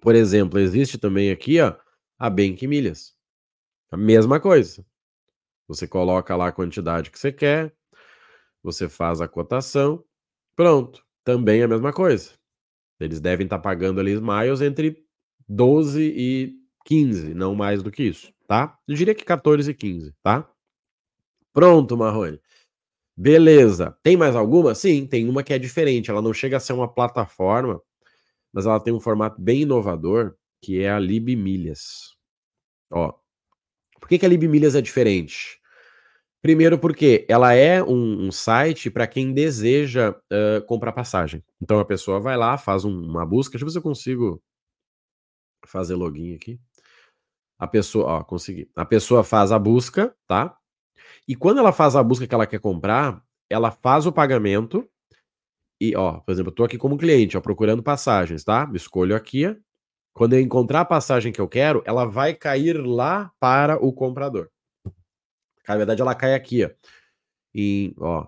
Por 0.00 0.14
exemplo, 0.14 0.58
existe 0.58 0.98
também 0.98 1.30
aqui, 1.30 1.60
ó, 1.60 1.74
a 2.18 2.28
Bank 2.28 2.66
Milhas. 2.66 3.14
A 3.92 3.96
mesma 3.96 4.40
coisa. 4.40 4.82
Você 5.68 5.86
coloca 5.86 6.34
lá 6.34 6.48
a 6.48 6.52
quantidade 6.52 7.10
que 7.10 7.18
você 7.18 7.30
quer, 7.30 7.74
você 8.62 8.88
faz 8.88 9.20
a 9.20 9.28
cotação, 9.28 10.02
pronto. 10.56 11.04
Também 11.22 11.62
a 11.62 11.68
mesma 11.68 11.92
coisa. 11.92 12.30
Eles 12.98 13.20
devem 13.20 13.44
estar 13.44 13.58
tá 13.58 13.62
pagando 13.62 14.00
ali 14.00 14.18
miles 14.18 14.62
entre 14.62 15.04
12 15.46 16.02
e 16.16 16.54
15, 16.86 17.34
não 17.34 17.54
mais 17.54 17.82
do 17.82 17.90
que 17.90 18.04
isso, 18.04 18.32
tá? 18.48 18.78
Eu 18.88 18.94
diria 18.94 19.14
que 19.14 19.24
14 19.24 19.70
e 19.70 19.74
15, 19.74 20.14
tá? 20.22 20.50
Pronto, 21.52 21.94
Marrone. 21.94 22.40
Beleza. 23.14 23.96
Tem 24.02 24.16
mais 24.16 24.34
alguma? 24.34 24.74
Sim, 24.74 25.06
tem 25.06 25.28
uma 25.28 25.42
que 25.42 25.52
é 25.52 25.58
diferente. 25.58 26.10
Ela 26.10 26.22
não 26.22 26.32
chega 26.32 26.56
a 26.56 26.60
ser 26.60 26.72
uma 26.72 26.92
plataforma, 26.92 27.80
mas 28.52 28.64
ela 28.64 28.80
tem 28.80 28.92
um 28.92 29.00
formato 29.00 29.40
bem 29.40 29.62
inovador, 29.62 30.34
que 30.62 30.80
é 30.82 30.90
a 30.90 30.98
Lib 30.98 31.36
Milhas. 31.36 32.16
Ó, 32.90 33.21
que, 34.12 34.18
que 34.18 34.26
a 34.26 34.28
LibMilhas 34.28 34.74
é 34.74 34.80
diferente? 34.80 35.58
Primeiro, 36.42 36.78
porque 36.78 37.24
ela 37.28 37.54
é 37.54 37.82
um, 37.82 38.26
um 38.26 38.32
site 38.32 38.90
para 38.90 39.06
quem 39.06 39.32
deseja 39.32 40.10
uh, 40.10 40.60
comprar 40.66 40.92
passagem. 40.92 41.42
Então 41.60 41.78
a 41.78 41.84
pessoa 41.84 42.20
vai 42.20 42.36
lá, 42.36 42.58
faz 42.58 42.84
um, 42.84 42.90
uma 42.90 43.24
busca. 43.24 43.52
Deixa 43.52 43.62
eu 43.62 43.66
ver 43.68 43.72
se 43.72 43.78
eu 43.78 43.82
consigo 43.82 44.42
fazer 45.64 45.94
login 45.94 46.34
aqui. 46.34 46.60
A 47.58 47.66
pessoa, 47.68 48.06
ó, 48.06 48.24
consegui. 48.24 48.68
A 48.74 48.84
pessoa 48.84 49.22
faz 49.22 49.52
a 49.52 49.58
busca, 49.58 50.14
tá? 50.26 50.56
E 51.28 51.36
quando 51.36 51.58
ela 51.58 51.72
faz 51.72 51.94
a 51.94 52.02
busca 52.02 52.26
que 52.26 52.34
ela 52.34 52.46
quer 52.46 52.58
comprar, 52.58 53.24
ela 53.48 53.70
faz 53.70 54.04
o 54.04 54.12
pagamento. 54.12 54.86
E, 55.80 55.94
ó, 55.94 56.18
por 56.18 56.32
exemplo, 56.32 56.50
eu 56.50 56.54
tô 56.54 56.64
aqui 56.64 56.76
como 56.76 56.98
cliente, 56.98 57.36
ó, 57.36 57.40
procurando 57.40 57.82
passagens, 57.82 58.42
tá? 58.42 58.68
Escolho 58.74 59.14
aqui, 59.14 59.56
quando 60.12 60.34
eu 60.34 60.40
encontrar 60.40 60.80
a 60.80 60.84
passagem 60.84 61.32
que 61.32 61.40
eu 61.40 61.48
quero, 61.48 61.82
ela 61.86 62.04
vai 62.04 62.34
cair 62.34 62.74
lá 62.74 63.32
para 63.40 63.76
o 63.76 63.92
comprador. 63.92 64.48
Na 65.66 65.76
verdade, 65.76 66.02
ela 66.02 66.14
cai 66.14 66.34
aqui, 66.34 66.64
ó. 66.64 66.70
E, 67.54 67.94
ó, 67.98 68.26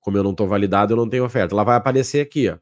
como 0.00 0.16
eu 0.16 0.22
não 0.22 0.32
estou 0.32 0.46
validado, 0.46 0.92
eu 0.92 0.96
não 0.96 1.08
tenho 1.08 1.24
oferta. 1.24 1.54
Ela 1.54 1.64
vai 1.64 1.76
aparecer 1.76 2.20
aqui, 2.20 2.48
ó. 2.48 2.58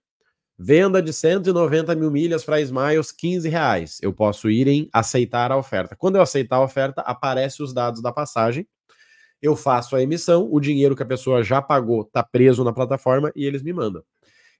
Venda 0.62 1.00
de 1.00 1.10
190 1.10 1.94
mil 1.94 2.10
milhas 2.10 2.44
para 2.44 2.60
Smiles, 2.60 3.10
15 3.10 3.48
reais. 3.48 3.98
Eu 4.02 4.12
posso 4.12 4.50
ir 4.50 4.68
em 4.68 4.90
aceitar 4.92 5.50
a 5.50 5.56
oferta. 5.56 5.96
Quando 5.96 6.16
eu 6.16 6.22
aceitar 6.22 6.56
a 6.56 6.62
oferta, 6.62 7.00
aparece 7.00 7.62
os 7.62 7.72
dados 7.72 8.02
da 8.02 8.12
passagem. 8.12 8.68
Eu 9.40 9.56
faço 9.56 9.96
a 9.96 10.02
emissão, 10.02 10.46
o 10.52 10.60
dinheiro 10.60 10.94
que 10.94 11.02
a 11.02 11.06
pessoa 11.06 11.42
já 11.42 11.62
pagou 11.62 12.02
está 12.02 12.22
preso 12.22 12.62
na 12.62 12.74
plataforma 12.74 13.32
e 13.34 13.46
eles 13.46 13.62
me 13.62 13.72
mandam. 13.72 14.04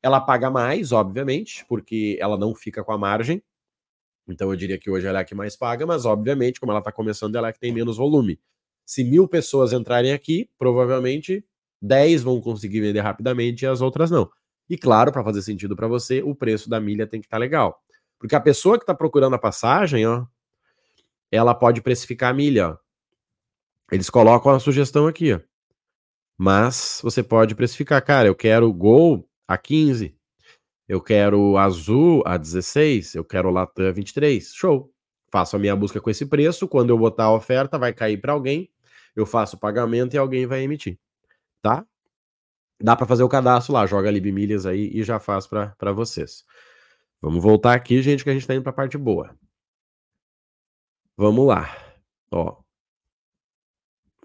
Ela 0.03 0.23
paga 0.23 0.51
mais, 0.51 0.91
obviamente, 0.91 1.67
porque 1.69 2.17
ela 2.19 2.39
não 2.39 2.55
fica 2.55 2.83
com 2.83 2.93
a 2.93 2.99
margem. 2.99 3.43
Então 4.33 4.51
eu 4.51 4.57
diria 4.57 4.79
que 4.79 4.91
hoje 4.91 5.07
ela 5.07 5.19
é 5.19 5.23
a 5.23 5.25
que 5.25 5.35
mais 5.35 5.57
paga, 5.57 5.87
mas 5.87 6.05
obviamente, 6.05 6.61
como 6.61 6.73
ela 6.73 6.81
está 6.81 6.93
começando, 6.93 7.37
ela 7.37 7.49
é 7.49 7.51
a 7.51 7.53
que 7.53 7.61
tem 7.61 7.73
menos 7.73 7.97
volume. 7.97 8.41
Se 8.85 9.05
mil 9.05 9.29
pessoas 9.29 9.73
entrarem 9.73 10.13
aqui, 10.13 10.49
provavelmente 10.59 11.45
10 11.81 12.23
vão 12.23 12.41
conseguir 12.41 12.81
vender 12.81 13.01
rapidamente 13.01 13.65
e 13.65 13.67
as 13.67 13.81
outras 13.81 14.11
não. 14.11 14.31
E 14.69 14.77
claro, 14.77 15.13
para 15.13 15.25
fazer 15.25 15.43
sentido 15.43 15.75
para 15.75 15.89
você, 15.89 16.23
o 16.23 16.35
preço 16.35 16.69
da 16.69 16.81
milha 16.81 17.07
tem 17.07 17.21
que 17.21 17.27
estar 17.27 17.37
tá 17.37 17.41
legal. 17.41 17.83
Porque 18.19 18.37
a 18.37 18.41
pessoa 18.41 18.77
que 18.77 18.83
está 18.83 18.95
procurando 18.95 19.35
a 19.35 19.39
passagem, 19.39 20.07
ó, 20.07 20.27
ela 21.31 21.55
pode 21.55 21.81
precificar 21.81 22.31
a 22.31 22.35
milha. 22.35 22.71
Ó. 22.71 22.77
Eles 23.91 24.11
colocam 24.11 24.53
a 24.53 24.61
sugestão 24.61 25.07
aqui, 25.07 25.33
ó. 25.33 25.41
Mas 26.37 27.01
você 27.03 27.23
pode 27.23 27.55
precificar, 27.55 28.03
cara, 28.05 28.29
eu 28.29 28.35
quero 28.35 28.73
Gol 28.73 29.29
a 29.47 29.59
15, 29.59 30.17
eu 30.91 31.01
quero 31.01 31.57
azul 31.57 32.21
a 32.27 32.37
16, 32.37 33.15
eu 33.15 33.25
quero 33.25 33.49
Latam 33.49 33.87
a 33.87 33.93
23. 33.93 34.53
Show. 34.53 34.93
Faço 35.31 35.55
a 35.55 35.59
minha 35.59 35.77
busca 35.77 36.01
com 36.01 36.11
esse 36.11 36.27
preço, 36.27 36.67
quando 36.67 36.91
eu 36.91 36.99
botar 36.99 37.27
a 37.27 37.33
oferta 37.33 37.79
vai 37.79 37.93
cair 37.93 38.21
para 38.21 38.33
alguém, 38.33 38.69
eu 39.15 39.25
faço 39.25 39.55
o 39.55 39.61
pagamento 39.61 40.15
e 40.15 40.19
alguém 40.19 40.47
vai 40.47 40.63
emitir. 40.63 40.99
Tá? 41.63 41.87
Dá 42.83 42.97
para 42.97 43.07
fazer 43.07 43.23
o 43.23 43.29
cadastro 43.29 43.73
lá, 43.73 43.87
joga 43.87 44.11
Lib 44.11 44.33
Milhas 44.33 44.67
aí 44.67 44.91
e 44.93 45.05
já 45.05 45.21
faz 45.21 45.47
para 45.47 45.93
vocês. 45.93 46.45
Vamos 47.23 47.41
voltar 47.41 47.75
aqui, 47.75 48.03
gente, 48.03 48.25
que 48.25 48.31
a 48.31 48.33
gente 48.33 48.43
está 48.43 48.57
indo 48.57 48.65
para 48.65 48.71
a 48.71 48.75
parte 48.75 48.99
boa. 48.99 49.33
Vamos 51.17 51.47
lá. 51.47 51.73
Ó, 52.33 52.57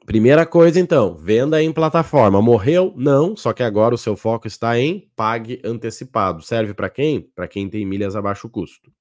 Primeira 0.06 0.46
coisa, 0.46 0.80
então, 0.80 1.16
venda 1.16 1.64
em 1.64 1.74
plataforma. 1.74 2.40
Morreu? 2.40 2.94
Não, 2.96 3.36
só 3.36 3.52
que 3.52 3.64
agora 3.64 3.96
o 3.96 3.98
seu 3.98 4.16
foco 4.16 4.46
está 4.46 4.78
em 4.78 5.10
pague 5.16 5.60
antecipado. 5.66 6.44
Serve 6.44 6.76
para 6.76 6.92
quem? 6.92 7.22
Para 7.34 7.48
quem 7.48 7.68
tem 7.68 7.84
milhas 7.88 8.16
a 8.16 8.22
baixo 8.22 8.48
custo. 8.48 8.92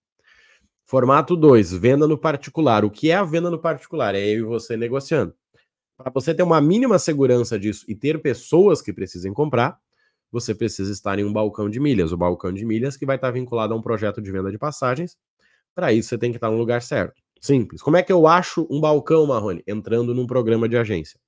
Formato 0.87 1.37
2, 1.37 1.75
venda 1.75 2.08
no 2.08 2.16
particular. 2.16 2.87
O 2.87 2.90
que 2.90 3.11
é 3.11 3.16
a 3.16 3.23
venda 3.23 3.50
no 3.50 3.58
particular? 3.58 4.14
É 4.14 4.26
eu 4.26 4.38
e 4.38 4.42
você 4.44 4.78
negociando. 4.78 5.34
Para 5.94 6.11
você 6.11 6.34
ter 6.34 6.42
uma 6.42 6.58
mínima 6.58 6.99
segurança 6.99 7.58
disso 7.58 7.84
e 7.87 7.94
ter 7.94 8.23
pessoas 8.23 8.80
que 8.80 8.90
precisem 8.90 9.34
comprar, 9.34 9.78
você 10.32 10.54
precisa 10.54 10.90
estar 10.90 11.18
em 11.18 11.25
um 11.25 11.32
balcão 11.32 11.68
de 11.68 11.78
milhas. 11.78 12.12
O 12.12 12.16
balcão 12.16 12.50
de 12.50 12.64
milhas 12.64 12.96
que 12.96 13.04
vai 13.04 13.16
estar 13.16 13.30
vinculado 13.30 13.75
a 13.75 13.76
um 13.76 13.82
projeto 13.82 14.23
de 14.23 14.32
venda 14.32 14.50
de 14.50 14.56
passagens. 14.56 15.18
Para 15.75 15.92
isso, 15.92 16.08
você 16.08 16.16
tem 16.16 16.30
que 16.30 16.38
estar 16.38 16.50
no 16.50 16.56
lugar 16.56 16.80
certo. 16.80 17.24
Simples. 17.44 17.82
Como 17.82 17.98
é 17.98 18.02
que 18.02 18.10
eu 18.10 18.26
acho 18.26 18.66
um 18.70 18.80
balcão, 18.80 19.26
Marrone? 19.26 19.62
Entrando 19.66 20.14
num 20.14 20.26
programa 20.26 20.66
de 20.66 20.78
agência. 20.78 21.20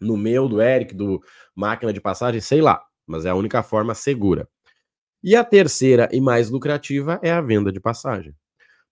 No 0.00 0.16
meu, 0.16 0.48
do 0.48 0.62
Eric, 0.62 0.94
do 0.94 1.22
Máquina 1.54 1.92
de 1.92 2.00
Passagem, 2.00 2.40
sei 2.40 2.62
lá. 2.62 2.82
Mas 3.06 3.26
é 3.26 3.28
a 3.28 3.34
única 3.34 3.62
forma 3.62 3.94
segura. 3.94 4.48
E 5.22 5.36
a 5.36 5.44
terceira 5.44 6.08
e 6.10 6.18
mais 6.18 6.48
lucrativa 6.48 7.20
é 7.22 7.30
a 7.30 7.42
venda 7.42 7.70
de 7.70 7.78
passagem. 7.78 8.34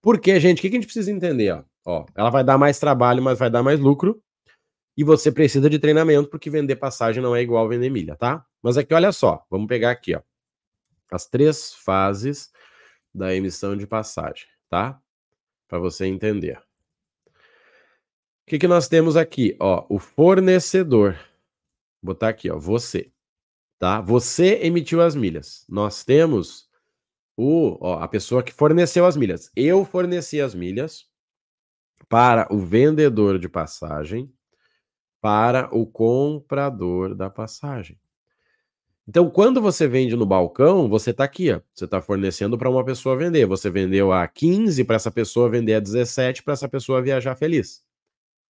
Porque, 0.03 0.39
gente, 0.39 0.59
o 0.59 0.61
que 0.61 0.69
a 0.69 0.73
gente 0.73 0.85
precisa 0.85 1.11
entender? 1.11 1.53
Ó? 1.53 1.65
ó, 1.87 2.07
ela 2.15 2.29
vai 2.29 2.45
dar 2.45 2.59
mais 2.59 2.79
trabalho, 2.79 3.23
mas 3.23 3.39
vai 3.39 3.49
dar 3.49 3.63
mais 3.63 3.81
lucro. 3.81 4.23
E 4.95 5.03
você 5.03 5.33
precisa 5.33 5.71
de 5.71 5.79
treinamento, 5.79 6.29
porque 6.29 6.51
vender 6.51 6.77
passagem 6.77 7.23
não 7.23 7.35
é 7.35 7.41
igual 7.41 7.67
vender 7.67 7.89
milha, 7.89 8.15
tá? 8.15 8.45
Mas 8.63 8.77
aqui, 8.77 8.93
olha 8.93 9.11
só, 9.11 9.43
vamos 9.51 9.69
pegar 9.69 9.91
aqui, 9.91 10.15
ó. 10.15 10.21
As 11.11 11.27
três 11.27 11.73
fases 11.73 12.51
da 13.15 13.35
emissão 13.35 13.75
de 13.75 13.87
passagem, 13.87 14.45
tá? 14.69 15.02
Para 15.73 15.79
você 15.79 16.05
entender. 16.05 16.59
O 16.59 17.31
que, 18.47 18.59
que 18.59 18.69
nós 18.69 18.89
temos 18.89 19.17
aqui? 19.17 19.57
Ó, 19.59 19.87
o 19.89 19.99
fornecedor. 19.99 21.15
Vou 22.03 22.13
botar 22.13 22.29
aqui, 22.29 22.51
ó, 22.51 22.59
você. 22.59 23.11
Tá? 23.79 23.99
Você 24.03 24.57
emitiu 24.63 25.01
as 25.01 25.15
milhas. 25.15 25.65
Nós 25.67 26.05
temos 26.05 26.69
o, 27.39 27.79
ó, 27.81 28.03
a 28.03 28.07
pessoa 28.07 28.43
que 28.43 28.53
forneceu 28.53 29.07
as 29.07 29.17
milhas. 29.17 29.51
Eu 29.57 29.83
forneci 29.87 30.43
as 30.43 30.55
milhas 30.55 31.07
para 32.07 32.47
o 32.53 32.59
vendedor 32.59 33.39
de 33.39 33.49
passagem 33.49 34.31
para 35.23 35.75
o 35.75 35.87
comprador 35.87 37.15
da 37.15 37.31
passagem. 37.31 37.99
Então, 39.09 39.29
quando 39.29 39.61
você 39.61 39.89
vende 39.89 40.15
no 40.15 40.25
balcão, 40.25 40.89
você 40.89 41.11
está 41.11 41.25
aqui, 41.25 41.51
ó, 41.53 41.61
você 41.75 41.87
está 41.87 42.01
fornecendo 42.01 42.57
para 42.57 42.71
uma 42.71 42.85
pessoa 42.85 43.17
vender. 43.17 43.47
Você 43.47 43.69
vendeu 43.69 44.13
a 44.13 44.27
15 44.29 44.85
para 44.85 44.97
essa 44.97 45.11
pessoa 45.11 45.51
vender 45.51 45.75
a 45.75 45.81
17 45.81 46.43
para 46.43 46.53
essa 46.53 46.69
pessoa 46.69 47.03
viajar 47.03 47.35
feliz. 47.35 47.83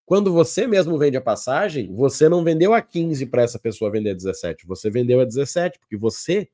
Quando 0.05 0.33
você 0.33 0.67
mesmo 0.67 0.99
vende 0.99 1.17
a 1.17 1.23
passagem, 1.23 1.95
você 1.95 2.29
não 2.29 2.45
vendeu 2.45 2.75
a 2.75 2.83
15 2.83 3.27
para 3.27 3.43
essa 3.43 3.59
pessoa 3.59 3.91
vender 3.91 4.11
a 4.11 4.15
17, 4.15 4.67
você 4.67 4.91
vendeu 4.91 5.21
a 5.21 5.25
17, 5.25 5.79
porque 5.79 5.97
você 5.97 6.49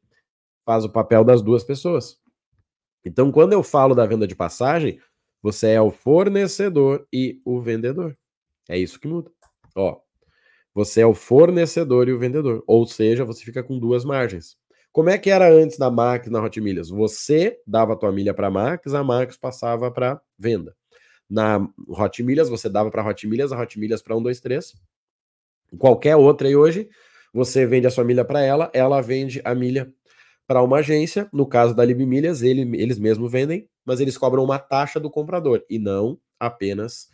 faz 0.64 0.84
o 0.84 0.90
papel 0.90 1.24
das 1.24 1.42
duas 1.42 1.64
pessoas. 1.64 2.20
Então, 3.04 3.32
quando 3.32 3.52
eu 3.52 3.62
falo 3.62 3.94
da 3.94 4.06
venda 4.06 4.26
de 4.26 4.36
passagem, 4.36 5.00
você 5.42 5.70
é 5.70 5.80
o 5.80 5.90
fornecedor 5.90 7.06
e 7.12 7.40
o 7.44 7.60
vendedor. 7.60 8.16
É 8.68 8.78
isso 8.78 9.00
que 9.00 9.08
muda. 9.08 9.30
Ó, 9.74 9.98
você 10.78 11.00
é 11.00 11.06
o 11.06 11.12
fornecedor 11.12 12.08
e 12.08 12.12
o 12.12 12.18
vendedor. 12.20 12.62
Ou 12.64 12.86
seja, 12.86 13.24
você 13.24 13.44
fica 13.44 13.64
com 13.64 13.80
duas 13.80 14.04
margens. 14.04 14.56
Como 14.92 15.10
é 15.10 15.18
que 15.18 15.28
era 15.28 15.52
antes 15.52 15.76
da 15.76 15.90
Max 15.90 16.30
na 16.30 16.40
Hot 16.40 16.60
Milhas? 16.60 16.88
Você 16.88 17.58
dava 17.66 17.94
a 17.94 17.96
tua 17.96 18.12
milha 18.12 18.32
para 18.32 18.46
a 18.46 18.50
Max, 18.50 18.94
a 18.94 19.02
Max 19.02 19.36
passava 19.36 19.90
para 19.90 20.20
venda. 20.38 20.76
Na 21.28 21.68
Hot 21.88 22.22
Milhas, 22.22 22.48
você 22.48 22.68
dava 22.68 22.92
para 22.92 23.04
Hot 23.04 23.26
Milhas, 23.26 23.50
a 23.50 23.60
Hot 23.60 23.76
Milhas 23.76 24.00
para 24.00 24.14
123. 24.14 24.72
Qualquer 25.76 26.14
outra 26.14 26.46
aí 26.46 26.54
hoje, 26.54 26.88
você 27.34 27.66
vende 27.66 27.88
a 27.88 27.90
sua 27.90 28.04
milha 28.04 28.24
para 28.24 28.40
ela, 28.40 28.70
ela 28.72 29.00
vende 29.00 29.42
a 29.44 29.56
milha 29.56 29.92
para 30.46 30.62
uma 30.62 30.76
agência. 30.76 31.28
No 31.32 31.44
caso 31.44 31.74
da 31.74 31.84
Lib 31.84 32.06
Milhas, 32.06 32.40
ele, 32.40 32.62
eles 32.80 33.00
mesmos 33.00 33.32
vendem, 33.32 33.68
mas 33.84 33.98
eles 33.98 34.16
cobram 34.16 34.44
uma 34.44 34.60
taxa 34.60 35.00
do 35.00 35.10
comprador 35.10 35.64
e 35.68 35.76
não 35.76 36.20
apenas 36.38 37.08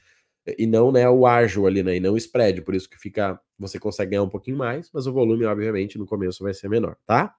e 0.47 0.67
não 0.67 0.93
né, 0.93 1.09
o 1.09 1.27
ágil 1.27 1.67
ali, 1.67 1.83
né? 1.83 1.97
E 1.97 2.01
não 2.01 2.15
o 2.15 2.17
spread. 2.17 2.63
Por 2.63 2.75
isso 2.75 2.89
que 2.89 2.99
fica. 2.99 3.41
Você 3.59 3.79
consegue 3.79 4.11
ganhar 4.11 4.23
um 4.23 4.29
pouquinho 4.29 4.57
mais, 4.57 4.91
mas 4.93 5.07
o 5.07 5.13
volume, 5.13 5.45
obviamente, 5.45 5.99
no 5.99 6.07
começo 6.07 6.43
vai 6.43 6.53
ser 6.53 6.69
menor, 6.69 6.97
tá? 7.07 7.35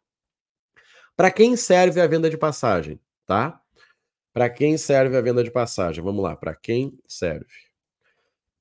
Para 1.16 1.32
quem 1.32 1.56
serve 1.56 2.02
a 2.02 2.08
venda 2.08 2.30
de 2.30 2.38
passagem, 2.38 3.00
tá? 3.26 3.62
Para 4.34 4.50
quem 4.50 4.78
serve 4.78 5.16
a 5.16 5.22
venda 5.22 5.44
de 5.44 5.52
passagem? 5.52 6.04
Vamos 6.04 6.24
lá, 6.24 6.36
para 6.36 6.54
quem 6.54 7.00
serve? 7.08 7.46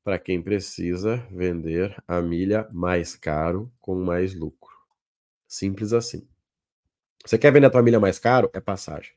Para 0.04 0.18
quem 0.18 0.40
precisa 0.40 1.16
vender 1.30 1.96
a 2.06 2.20
milha 2.20 2.68
mais 2.72 3.16
caro 3.16 3.72
com 3.80 3.94
mais 3.94 4.34
lucro. 4.34 4.72
Simples 5.48 5.92
assim. 5.92 6.28
Você 7.24 7.38
quer 7.38 7.52
vender 7.52 7.66
a 7.66 7.70
tua 7.70 7.82
milha 7.82 7.98
mais 7.98 8.18
caro? 8.18 8.50
É 8.52 8.60
passagem. 8.60 9.12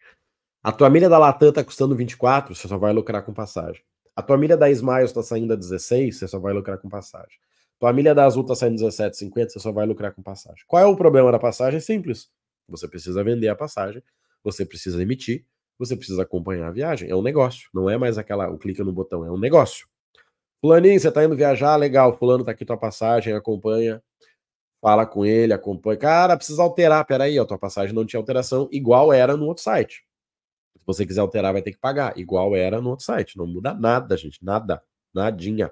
A 0.63 0.71
tua 0.71 0.89
milha 0.89 1.09
da 1.09 1.17
Latam 1.17 1.51
tá 1.51 1.63
custando 1.63 1.95
24, 1.95 2.55
você 2.55 2.67
só 2.67 2.77
vai 2.77 2.93
lucrar 2.93 3.23
com 3.23 3.33
passagem. 3.33 3.83
A 4.17 4.23
tua 4.23 4.35
milha 4.35 4.57
da 4.57 4.67
Smiles 4.71 5.11
está 5.11 5.21
saindo 5.21 5.53
a 5.53 5.55
16, 5.55 6.17
você 6.17 6.27
só 6.27 6.39
vai 6.39 6.51
lucrar 6.51 6.79
com 6.79 6.89
passagem. 6.89 7.37
Tua 7.79 7.93
milha 7.93 8.15
da 8.15 8.25
Azul 8.25 8.41
está 8.41 8.55
saindo 8.55 8.83
17,50, 8.83 9.49
você 9.49 9.59
só 9.59 9.71
vai 9.71 9.85
lucrar 9.85 10.11
com 10.11 10.23
passagem. 10.23 10.63
Qual 10.65 10.81
é 10.81 10.87
o 10.87 10.95
problema 10.95 11.31
da 11.31 11.37
passagem? 11.37 11.79
Simples. 11.79 12.27
Você 12.67 12.87
precisa 12.87 13.23
vender 13.23 13.47
a 13.47 13.55
passagem, 13.55 14.01
você 14.43 14.65
precisa 14.65 14.99
emitir, 14.99 15.45
você 15.77 15.95
precisa 15.95 16.23
acompanhar 16.23 16.69
a 16.69 16.71
viagem. 16.71 17.07
É 17.07 17.15
um 17.15 17.21
negócio, 17.21 17.69
não 17.71 17.87
é 17.87 17.95
mais 17.95 18.17
aquela, 18.17 18.49
o 18.49 18.57
clica 18.57 18.83
no 18.83 18.91
botão, 18.91 19.23
é 19.23 19.29
um 19.29 19.37
negócio. 19.37 19.87
Fulaninho, 20.61 20.99
você 20.99 21.09
está 21.09 21.23
indo 21.23 21.35
viajar, 21.35 21.75
legal, 21.75 22.17
fulano 22.17 22.43
tá 22.43 22.53
aqui 22.53 22.65
tua 22.65 22.75
passagem, 22.75 23.35
acompanha, 23.35 24.01
fala 24.81 25.05
com 25.05 25.23
ele, 25.27 25.53
acompanha. 25.53 25.97
Cara, 25.97 26.35
precisa 26.35 26.63
alterar, 26.63 27.05
peraí, 27.05 27.37
a 27.37 27.45
tua 27.45 27.59
passagem 27.59 27.93
não 27.93 28.03
tinha 28.03 28.19
alteração, 28.19 28.67
igual 28.71 29.13
era 29.13 29.37
no 29.37 29.45
outro 29.45 29.61
site 29.61 30.06
você 30.87 31.05
quiser 31.05 31.19
alterar, 31.19 31.51
vai 31.51 31.61
ter 31.61 31.71
que 31.73 31.77
pagar, 31.77 32.17
igual 32.17 32.55
era 32.55 32.79
no 32.79 32.91
outro 32.91 33.05
site. 33.05 33.37
Não 33.37 33.45
muda 33.45 33.73
nada, 33.73 34.15
gente, 34.15 34.43
nada, 34.43 34.81
nadinha. 35.13 35.69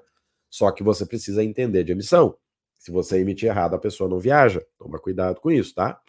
Só 0.50 0.70
que 0.70 0.82
você 0.82 1.06
precisa 1.06 1.42
entender 1.42 1.84
de 1.84 1.92
emissão. 1.92 2.36
Se 2.78 2.90
você 2.90 3.18
emitir 3.18 3.48
errado, 3.48 3.74
a 3.74 3.78
pessoa 3.78 4.10
não 4.10 4.20
viaja. 4.20 4.64
Toma 4.78 4.98
cuidado 4.98 5.40
com 5.40 5.50
isso, 5.50 5.74
tá? 5.74 6.00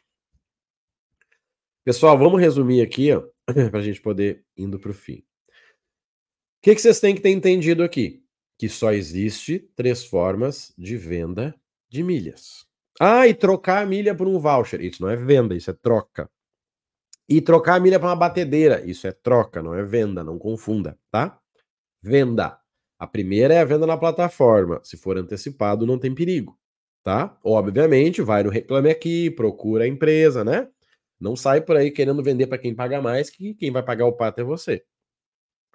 Pessoal, 1.86 2.18
vamos 2.18 2.42
resumir 2.42 2.82
aqui, 2.82 3.10
para 3.72 3.80
a 3.80 3.82
gente 3.82 4.02
poder 4.02 4.46
indo 4.58 4.78
para 4.78 4.92
o 4.92 4.94
fim. 4.94 5.20
O 5.20 5.24
que, 6.64 6.76
que 6.76 6.82
vocês 6.82 7.00
têm 7.00 7.16
que 7.16 7.22
ter 7.22 7.30
entendido 7.30 7.82
aqui? 7.82 8.22
Que 8.58 8.68
só 8.68 8.92
existe 8.92 9.60
três 9.74 10.04
formas 10.04 10.74
de 10.78 10.98
venda 10.98 11.56
de 11.90 12.04
milhas. 12.04 12.68
Ah, 13.00 13.26
e 13.26 13.34
trocar 13.34 13.84
a 13.84 13.86
milha 13.86 14.14
por 14.14 14.28
um 14.28 14.38
voucher. 14.38 14.82
Isso 14.82 15.02
não 15.02 15.10
é 15.10 15.16
venda, 15.16 15.56
isso 15.56 15.70
é 15.70 15.74
troca. 15.74 16.30
E 17.30 17.42
trocar 17.42 17.76
a 17.76 17.80
milha 17.80 18.00
para 18.00 18.10
uma 18.10 18.16
batedeira. 18.16 18.84
Isso 18.86 19.06
é 19.08 19.12
troca, 19.12 19.62
não 19.62 19.74
é 19.74 19.84
venda, 19.84 20.24
não 20.24 20.40
confunda, 20.40 20.98
tá? 21.12 21.38
Venda. 22.02 22.58
A 23.00 23.06
primeira 23.06 23.54
é 23.54 23.60
a 23.60 23.66
venda 23.66 23.86
na 23.86 23.98
plataforma. 23.98 24.80
Se 24.84 24.98
for 24.98 25.18
antecipado, 25.18 25.86
não 25.86 26.00
tem 26.00 26.16
perigo, 26.16 26.58
tá? 27.04 27.38
Obviamente, 27.44 28.22
vai 28.22 28.44
no 28.44 28.50
Reclame 28.50 28.90
Aqui, 28.90 29.30
procura 29.32 29.84
a 29.84 29.88
empresa, 29.88 30.44
né? 30.44 30.68
Não 31.20 31.36
sai 31.36 31.62
por 31.62 31.76
aí 31.76 31.92
querendo 31.92 32.24
vender 32.24 32.48
para 32.48 32.58
quem 32.58 32.76
paga 32.76 33.02
mais, 33.02 33.30
que 33.30 33.54
quem 33.56 33.72
vai 33.72 33.84
pagar 33.84 34.06
o 34.06 34.14
pato 34.14 34.42
é 34.42 34.44
você. 34.44 34.84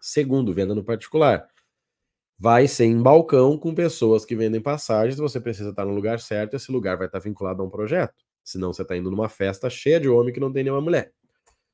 Segundo, 0.01 0.53
venda 0.53 0.75
no 0.75 0.85
particular. 0.85 1.49
Vai 2.39 2.67
ser 2.67 2.87
em 2.87 3.01
balcão 3.01 3.57
com 3.59 3.75
pessoas 3.75 4.25
que 4.25 4.35
vendem 4.35 4.61
passagens, 4.61 5.19
você 5.19 5.41
precisa 5.41 5.71
estar 5.71 5.85
no 5.85 5.95
lugar 5.95 6.19
certo, 6.21 6.55
esse 6.57 6.73
lugar 6.73 6.97
vai 6.97 7.07
estar 7.07 7.21
vinculado 7.21 7.63
a 7.63 7.67
um 7.67 7.71
projeto. 7.71 8.15
Senão 8.45 8.73
você 8.73 8.83
está 8.83 8.97
indo 8.97 9.11
numa 9.11 9.29
festa 9.29 9.71
cheia 9.71 10.01
de 10.01 10.09
homem 10.09 10.35
que 10.35 10.41
não 10.41 10.53
tem 10.53 10.65
nenhuma 10.65 10.81
mulher. 10.81 11.13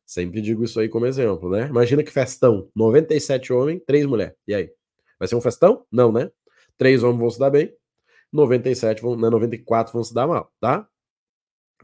Sempre 0.09 0.41
digo 0.41 0.65
isso 0.65 0.81
aí 0.81 0.89
como 0.89 1.05
exemplo, 1.05 1.51
né? 1.51 1.67
Imagina 1.67 2.03
que 2.03 2.11
festão, 2.11 2.71
97 2.75 3.53
homens, 3.53 3.83
3 3.87 4.07
mulheres. 4.07 4.35
E 4.47 4.55
aí? 4.55 4.73
Vai 5.19 5.29
ser 5.29 5.37
um 5.37 5.41
festão? 5.43 5.85
Não, 5.93 6.11
né? 6.11 6.31
3 6.79 7.03
homens 7.03 7.21
vão 7.21 7.31
se 7.31 7.39
dar 7.39 7.51
bem, 7.51 7.71
97 8.33 9.03
vão, 9.03 9.17
né, 9.17 9.29
94 9.29 9.93
vão 9.93 10.03
se 10.03 10.15
dar 10.15 10.27
mal, 10.27 10.51
tá? 10.59 10.89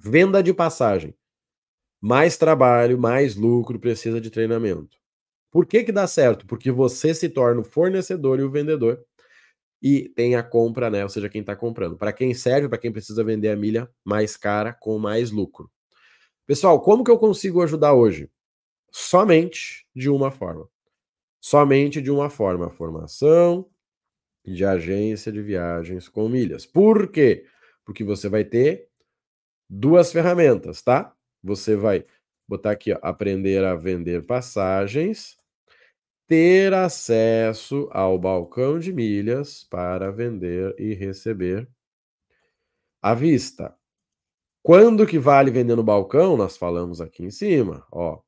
Venda 0.01 0.43
de 0.43 0.55
passagem. 0.55 1.15
Mais 2.01 2.39
trabalho, 2.39 2.99
mais 2.99 3.37
lucro, 3.37 3.79
precisa 3.79 4.19
de 4.19 4.31
treinamento. 4.31 4.97
Por 5.51 5.67
que 5.67 5.85
que 5.85 5.93
dá 5.93 6.07
certo? 6.07 6.47
Porque 6.47 6.71
você 6.71 7.13
se 7.13 7.29
torna 7.29 7.61
o 7.61 7.65
fornecedor 7.65 8.41
e 8.41 8.43
o 8.43 8.51
vendedor 8.51 9.05
e 9.83 10.09
tem 10.09 10.35
a 10.35 10.43
compra, 10.43 10.89
né? 10.89 11.03
Ou 11.03 11.11
seja, 11.11 11.29
quem 11.29 11.43
está 11.43 11.55
comprando. 11.55 11.99
Para 11.99 12.13
quem 12.13 12.33
serve, 12.33 12.71
para 12.71 12.79
quem 12.79 12.91
precisa 12.91 13.23
vender 13.23 13.51
a 13.51 13.57
milha 13.57 13.91
mais 14.03 14.35
cara 14.35 14.73
com 14.73 14.99
mais 14.99 15.31
lucro. 15.31 15.71
Pessoal, 16.47 16.81
como 16.81 17.03
que 17.03 17.11
eu 17.11 17.19
consigo 17.19 17.63
ajudar 17.63 17.95
hoje? 17.95 18.31
Somente 18.91 19.87
de 19.95 20.11
uma 20.11 20.31
forma. 20.31 20.69
Somente 21.41 22.03
de 22.03 22.11
uma 22.11 22.29
forma. 22.29 22.71
Formação 22.71 23.69
de 24.45 24.65
agência 24.65 25.33
de 25.33 25.41
viagens 25.41 26.09
com 26.09 26.29
milhas. 26.29 26.67
Por 26.67 27.11
quê? 27.11 27.47
Porque 27.85 28.05
você 28.05 28.29
vai 28.29 28.45
ter 28.45 28.89
duas 29.69 30.13
ferramentas, 30.13 30.83
tá? 30.83 31.15
Você 31.43 31.77
vai 31.77 32.05
botar 32.47 32.73
aqui, 32.73 32.93
ó, 32.93 32.99
aprender 33.01 33.65
a 33.65 33.75
vender 33.75 34.27
passagens, 34.27 35.37
ter 36.27 36.75
acesso 36.75 37.89
ao 37.91 38.19
balcão 38.19 38.79
de 38.79 38.93
milhas 38.93 39.65
para 39.65 40.11
vender 40.11 40.75
e 40.79 40.93
receber 40.93 41.69
à 43.03 43.15
vista. 43.15 43.75
Quando 44.65 45.07
que 45.07 45.19
vale 45.19 45.51
vender 45.53 45.77
no 45.77 45.85
balcão? 45.85 46.37
Nós 46.37 46.57
falamos 46.57 47.01
aqui 47.01 47.23
em 47.23 47.31
cima, 47.31 47.87
ó. 47.93 48.21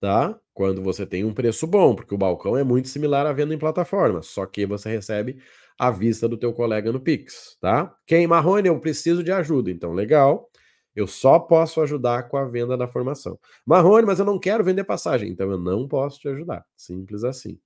tá? 0.00 0.38
Quando 0.52 0.82
você 0.82 1.06
tem 1.06 1.24
um 1.24 1.34
preço 1.34 1.66
bom, 1.66 1.94
porque 1.94 2.14
o 2.14 2.18
balcão 2.18 2.56
é 2.56 2.64
muito 2.64 2.88
similar 2.88 3.26
à 3.26 3.32
venda 3.32 3.54
em 3.54 3.58
plataforma, 3.58 4.22
só 4.22 4.46
que 4.46 4.66
você 4.66 4.88
recebe 4.90 5.38
à 5.78 5.90
vista 5.90 6.28
do 6.28 6.36
teu 6.36 6.52
colega 6.52 6.92
no 6.92 7.00
Pix, 7.00 7.56
tá? 7.60 7.94
Quem 8.06 8.26
Marrone, 8.26 8.68
eu 8.68 8.78
preciso 8.80 9.22
de 9.24 9.32
ajuda, 9.32 9.70
então 9.70 9.92
legal. 9.92 10.48
Eu 10.94 11.06
só 11.08 11.38
posso 11.40 11.80
ajudar 11.80 12.28
com 12.28 12.36
a 12.36 12.44
venda 12.44 12.76
da 12.76 12.86
formação. 12.86 13.38
Marrone, 13.66 14.06
mas 14.06 14.18
eu 14.18 14.24
não 14.24 14.38
quero 14.38 14.64
vender 14.64 14.84
passagem, 14.84 15.30
então 15.30 15.50
eu 15.50 15.58
não 15.58 15.88
posso 15.88 16.20
te 16.20 16.28
ajudar. 16.28 16.64
Simples 16.76 17.24
assim. 17.24 17.58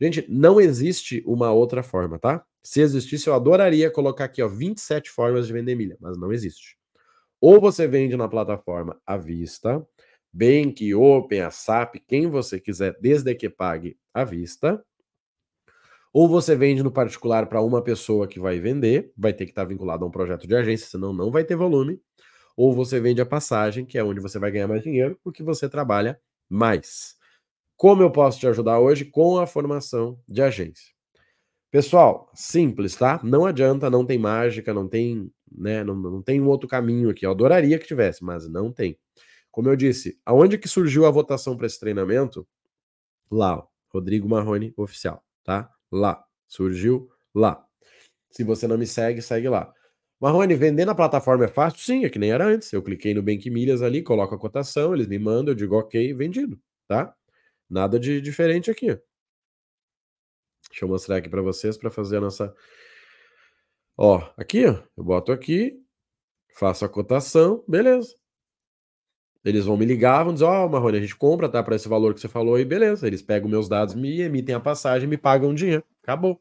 Gente, 0.00 0.26
não 0.28 0.60
existe 0.60 1.22
uma 1.26 1.52
outra 1.52 1.82
forma, 1.82 2.18
tá? 2.18 2.44
Se 2.62 2.80
existisse, 2.80 3.26
eu 3.28 3.34
adoraria 3.34 3.90
colocar 3.90 4.24
aqui, 4.24 4.42
ó, 4.42 4.48
27 4.48 5.10
formas 5.10 5.46
de 5.46 5.52
vender 5.52 5.74
milha, 5.74 5.96
mas 6.00 6.16
não 6.16 6.32
existe. 6.32 6.76
Ou 7.40 7.60
você 7.60 7.88
vende 7.88 8.16
na 8.16 8.28
plataforma 8.28 9.00
à 9.04 9.16
vista, 9.16 9.84
Bank, 10.32 10.94
Open, 10.94 11.40
a 11.40 11.50
SAP, 11.50 11.96
quem 12.06 12.28
você 12.28 12.60
quiser, 12.60 12.96
desde 13.00 13.34
que 13.34 13.50
pague 13.50 13.98
à 14.14 14.24
vista. 14.24 14.82
Ou 16.12 16.28
você 16.28 16.54
vende 16.54 16.82
no 16.82 16.92
particular 16.92 17.46
para 17.48 17.60
uma 17.60 17.82
pessoa 17.82 18.28
que 18.28 18.38
vai 18.38 18.60
vender, 18.60 19.12
vai 19.16 19.32
ter 19.32 19.44
que 19.44 19.52
estar 19.52 19.64
vinculado 19.64 20.04
a 20.04 20.08
um 20.08 20.10
projeto 20.10 20.46
de 20.46 20.54
agência, 20.54 20.86
senão 20.86 21.12
não 21.12 21.30
vai 21.30 21.44
ter 21.44 21.56
volume. 21.56 22.00
Ou 22.56 22.72
você 22.74 23.00
vende 23.00 23.20
a 23.20 23.26
passagem, 23.26 23.84
que 23.84 23.98
é 23.98 24.04
onde 24.04 24.20
você 24.20 24.38
vai 24.38 24.50
ganhar 24.50 24.68
mais 24.68 24.82
dinheiro, 24.82 25.18
porque 25.24 25.42
você 25.42 25.68
trabalha 25.68 26.20
mais. 26.48 27.16
Como 27.76 28.02
eu 28.02 28.10
posso 28.12 28.38
te 28.40 28.46
ajudar 28.46 28.78
hoje? 28.78 29.04
Com 29.06 29.38
a 29.38 29.46
formação 29.46 30.18
de 30.28 30.42
agência. 30.42 30.91
Pessoal, 31.72 32.30
simples, 32.34 32.94
tá? 32.94 33.18
Não 33.24 33.46
adianta, 33.46 33.88
não 33.88 34.04
tem 34.04 34.18
mágica, 34.18 34.74
não 34.74 34.86
tem, 34.86 35.32
né, 35.50 35.82
não, 35.82 35.94
não 35.94 36.22
tem 36.22 36.38
um 36.38 36.46
outro 36.46 36.68
caminho 36.68 37.08
aqui. 37.08 37.24
Eu 37.24 37.30
adoraria 37.30 37.78
que 37.78 37.86
tivesse, 37.86 38.22
mas 38.22 38.46
não 38.46 38.70
tem. 38.70 38.98
Como 39.50 39.70
eu 39.70 39.76
disse, 39.76 40.18
aonde 40.26 40.58
que 40.58 40.68
surgiu 40.68 41.06
a 41.06 41.10
votação 41.10 41.56
para 41.56 41.66
esse 41.66 41.80
treinamento? 41.80 42.46
Lá, 43.30 43.58
ó, 43.58 43.66
Rodrigo 43.88 44.28
Marrone 44.28 44.74
oficial, 44.76 45.24
tá? 45.44 45.70
Lá, 45.92 46.24
surgiu 46.48 47.10
lá. 47.34 47.64
Se 48.30 48.44
você 48.44 48.66
não 48.66 48.78
me 48.78 48.86
segue, 48.86 49.22
segue 49.22 49.48
lá. 49.48 49.72
Marrone, 50.20 50.54
vender 50.56 50.84
na 50.86 50.94
plataforma 50.94 51.46
é 51.46 51.48
fácil? 51.48 51.80
Sim, 51.80 52.04
é 52.04 52.10
que 52.10 52.18
nem 52.18 52.32
era 52.32 52.46
antes. 52.46 52.72
Eu 52.72 52.82
cliquei 52.82 53.14
no 53.14 53.22
Bank 53.22 53.48
Milhas 53.50 53.82
ali, 53.82 54.02
coloco 54.02 54.34
a 54.34 54.38
cotação, 54.38 54.94
eles 54.94 55.06
me 55.08 55.18
mandam, 55.18 55.52
eu 55.52 55.56
digo 55.56 55.76
ok, 55.76 56.14
vendido, 56.14 56.60
tá? 56.88 57.14
Nada 57.70 57.98
de 58.00 58.20
diferente 58.20 58.70
aqui. 58.70 58.98
Deixa 60.72 60.86
eu 60.86 60.88
mostrar 60.88 61.18
aqui 61.18 61.28
para 61.28 61.42
vocês 61.42 61.76
para 61.76 61.90
fazer 61.90 62.16
a 62.16 62.20
nossa. 62.22 62.54
Ó, 63.94 64.26
aqui, 64.38 64.64
ó, 64.66 64.82
eu 64.96 65.04
boto 65.04 65.30
aqui, 65.30 65.78
faço 66.56 66.82
a 66.82 66.88
cotação, 66.88 67.62
beleza. 67.68 68.16
Eles 69.44 69.66
vão 69.66 69.76
me 69.76 69.84
ligar, 69.84 70.24
vão 70.24 70.32
dizer, 70.32 70.46
ó, 70.46 70.64
oh, 70.64 70.68
Marrone, 70.70 70.96
a 70.96 71.00
gente 71.00 71.14
compra, 71.14 71.46
tá? 71.46 71.62
Para 71.62 71.76
esse 71.76 71.88
valor 71.88 72.14
que 72.14 72.20
você 72.20 72.28
falou 72.28 72.54
aí, 72.54 72.64
beleza. 72.64 73.06
Eles 73.06 73.20
pegam 73.20 73.50
meus 73.50 73.68
dados, 73.68 73.94
me 73.94 74.22
emitem 74.22 74.54
a 74.54 74.60
passagem, 74.60 75.06
me 75.06 75.18
pagam 75.18 75.54
dinheiro. 75.54 75.84
Acabou. 76.02 76.40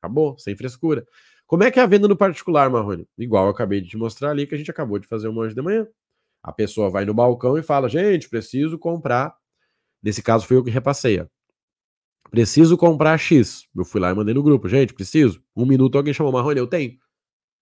Acabou, 0.00 0.36
sem 0.38 0.56
frescura. 0.56 1.06
Como 1.46 1.62
é 1.62 1.70
que 1.70 1.78
é 1.78 1.82
a 1.82 1.86
venda 1.86 2.08
no 2.08 2.16
particular, 2.16 2.68
Marrone? 2.70 3.06
Igual 3.16 3.44
eu 3.44 3.50
acabei 3.50 3.80
de 3.80 3.90
te 3.90 3.96
mostrar 3.96 4.30
ali 4.30 4.46
que 4.46 4.54
a 4.54 4.58
gente 4.58 4.70
acabou 4.70 4.98
de 4.98 5.06
fazer 5.06 5.28
um 5.28 5.32
monte 5.32 5.54
de 5.54 5.62
manhã. 5.62 5.86
A 6.42 6.52
pessoa 6.52 6.90
vai 6.90 7.04
no 7.04 7.14
balcão 7.14 7.56
e 7.56 7.62
fala, 7.62 7.88
gente, 7.88 8.28
preciso 8.28 8.78
comprar. 8.78 9.36
Nesse 10.02 10.22
caso 10.22 10.46
foi 10.46 10.56
eu 10.56 10.64
que 10.64 10.70
repassei, 10.70 11.20
ó. 11.20 11.26
Preciso 12.30 12.76
comprar 12.78 13.18
X. 13.18 13.66
Eu 13.76 13.84
fui 13.84 14.00
lá 14.00 14.10
e 14.10 14.14
mandei 14.14 14.32
no 14.32 14.42
grupo, 14.42 14.68
gente, 14.68 14.94
preciso. 14.94 15.42
Um 15.56 15.66
minuto 15.66 15.98
alguém 15.98 16.14
chamou 16.14 16.32
Marrone, 16.32 16.58
eu 16.58 16.66
tenho. 16.66 16.96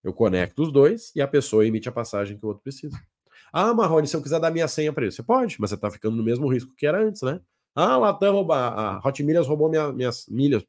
Eu 0.04 0.12
conecto 0.12 0.62
os 0.62 0.70
dois 0.70 1.10
e 1.16 1.20
a 1.20 1.28
pessoa 1.28 1.66
emite 1.66 1.88
a 1.88 1.92
passagem 1.92 2.38
que 2.38 2.44
o 2.44 2.48
outro 2.48 2.62
precisa. 2.62 2.96
Ah, 3.50 3.72
Marrone, 3.72 4.06
se 4.06 4.14
eu 4.14 4.22
quiser 4.22 4.38
dar 4.38 4.50
minha 4.50 4.68
senha 4.68 4.92
para 4.92 5.04
ele, 5.04 5.10
você 5.10 5.22
pode, 5.22 5.56
mas 5.58 5.70
você 5.70 5.76
está 5.76 5.90
ficando 5.90 6.14
no 6.16 6.22
mesmo 6.22 6.46
risco 6.52 6.74
que 6.76 6.86
era 6.86 7.02
antes, 7.02 7.22
né? 7.22 7.40
Ah, 7.74 7.96
Latam 7.96 8.32
roubar, 8.32 8.72
a 8.78 9.08
Hot 9.08 9.22
Milhas 9.22 9.46
roubou 9.46 9.70
minha, 9.70 9.90
minhas 9.90 10.26
milhas. 10.28 10.62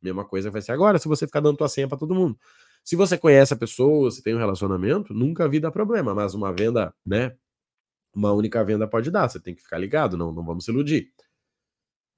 Mesma 0.00 0.24
coisa 0.24 0.50
vai 0.50 0.62
ser 0.62 0.72
agora 0.72 0.98
se 0.98 1.06
você 1.08 1.26
ficar 1.26 1.40
dando 1.40 1.58
tua 1.58 1.68
senha 1.68 1.86
para 1.86 1.98
todo 1.98 2.14
mundo. 2.14 2.38
Se 2.84 2.96
você 2.96 3.18
conhece 3.18 3.52
a 3.52 3.56
pessoa, 3.56 4.10
se 4.10 4.22
tem 4.22 4.34
um 4.34 4.38
relacionamento, 4.38 5.12
nunca 5.12 5.46
vi 5.48 5.60
dar 5.60 5.70
problema, 5.70 6.14
mas 6.14 6.34
uma 6.34 6.52
venda, 6.52 6.94
né? 7.04 7.36
Uma 8.14 8.32
única 8.32 8.64
venda 8.64 8.88
pode 8.88 9.10
dar, 9.10 9.28
você 9.28 9.38
tem 9.38 9.54
que 9.54 9.62
ficar 9.62 9.78
ligado, 9.78 10.16
não, 10.16 10.32
não 10.32 10.44
vamos 10.44 10.64
se 10.64 10.70
iludir. 10.70 11.12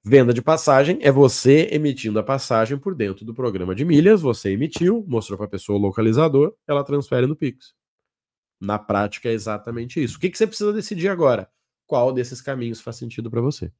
Venda 0.03 0.33
de 0.33 0.41
passagem 0.41 0.97
é 1.01 1.11
você 1.11 1.69
emitindo 1.71 2.17
a 2.17 2.23
passagem 2.23 2.75
por 2.75 2.95
dentro 2.95 3.23
do 3.23 3.35
programa 3.35 3.75
de 3.75 3.85
milhas, 3.85 4.21
você 4.21 4.51
emitiu, 4.51 5.05
mostrou 5.07 5.37
para 5.37 5.45
a 5.45 5.49
pessoa 5.49 5.77
o 5.77 5.81
localizador, 5.81 6.55
ela 6.67 6.83
transfere 6.83 7.27
no 7.27 7.35
Pix. 7.35 7.75
Na 8.59 8.79
prática 8.79 9.29
é 9.29 9.33
exatamente 9.33 10.03
isso. 10.03 10.17
O 10.17 10.19
que, 10.19 10.29
que 10.29 10.37
você 10.37 10.47
precisa 10.47 10.73
decidir 10.73 11.07
agora? 11.07 11.47
Qual 11.85 12.11
desses 12.11 12.41
caminhos 12.41 12.81
faz 12.81 12.95
sentido 12.95 13.29
para 13.29 13.41
você? 13.41 13.71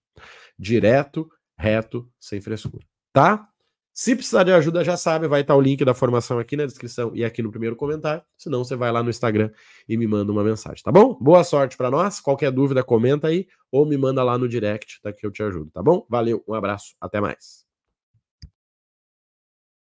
Direto, 0.60 1.27
reto, 1.57 2.07
sem 2.19 2.39
frescura. 2.39 2.86
Tá? 3.12 3.50
Se 3.93 4.15
precisar 4.15 4.43
de 4.43 4.54
ajuda, 4.54 4.84
já 4.84 4.95
sabe, 4.95 5.27
vai 5.27 5.41
estar 5.41 5.56
o 5.56 5.62
link 5.62 5.84
da 5.84 5.93
formação 5.93 6.39
aqui 6.39 6.56
na 6.56 6.65
descrição 6.65 7.12
e 7.13 7.25
aqui 7.25 7.41
no 7.41 7.51
primeiro 7.51 7.75
comentário. 7.75 8.23
Se 8.38 8.49
não, 8.49 8.63
você 8.63 8.75
vai 8.75 8.91
lá 8.91 9.04
no 9.04 9.10
Instagram 9.10 9.51
e 9.88 9.97
me 9.97 10.08
manda 10.08 10.32
uma 10.32 10.43
mensagem, 10.43 10.82
tá 10.82 10.91
bom? 10.91 11.17
Boa 11.19 11.43
sorte 11.43 11.75
para 11.75 11.91
nós. 11.91 12.19
Qualquer 12.19 12.51
dúvida, 12.51 12.84
comenta 12.84 13.27
aí 13.27 13.47
ou 13.69 13.86
me 13.86 13.97
manda 13.97 14.23
lá 14.23 14.38
no 14.38 14.47
direct, 14.47 15.01
tá 15.01 15.12
que 15.12 15.25
eu 15.25 15.32
te 15.32 15.43
ajudo, 15.43 15.69
tá 15.71 15.84
bom? 15.84 16.06
Valeu, 16.10 16.43
um 16.47 16.54
abraço, 16.54 16.95
até 17.01 17.19
mais. 17.19 17.70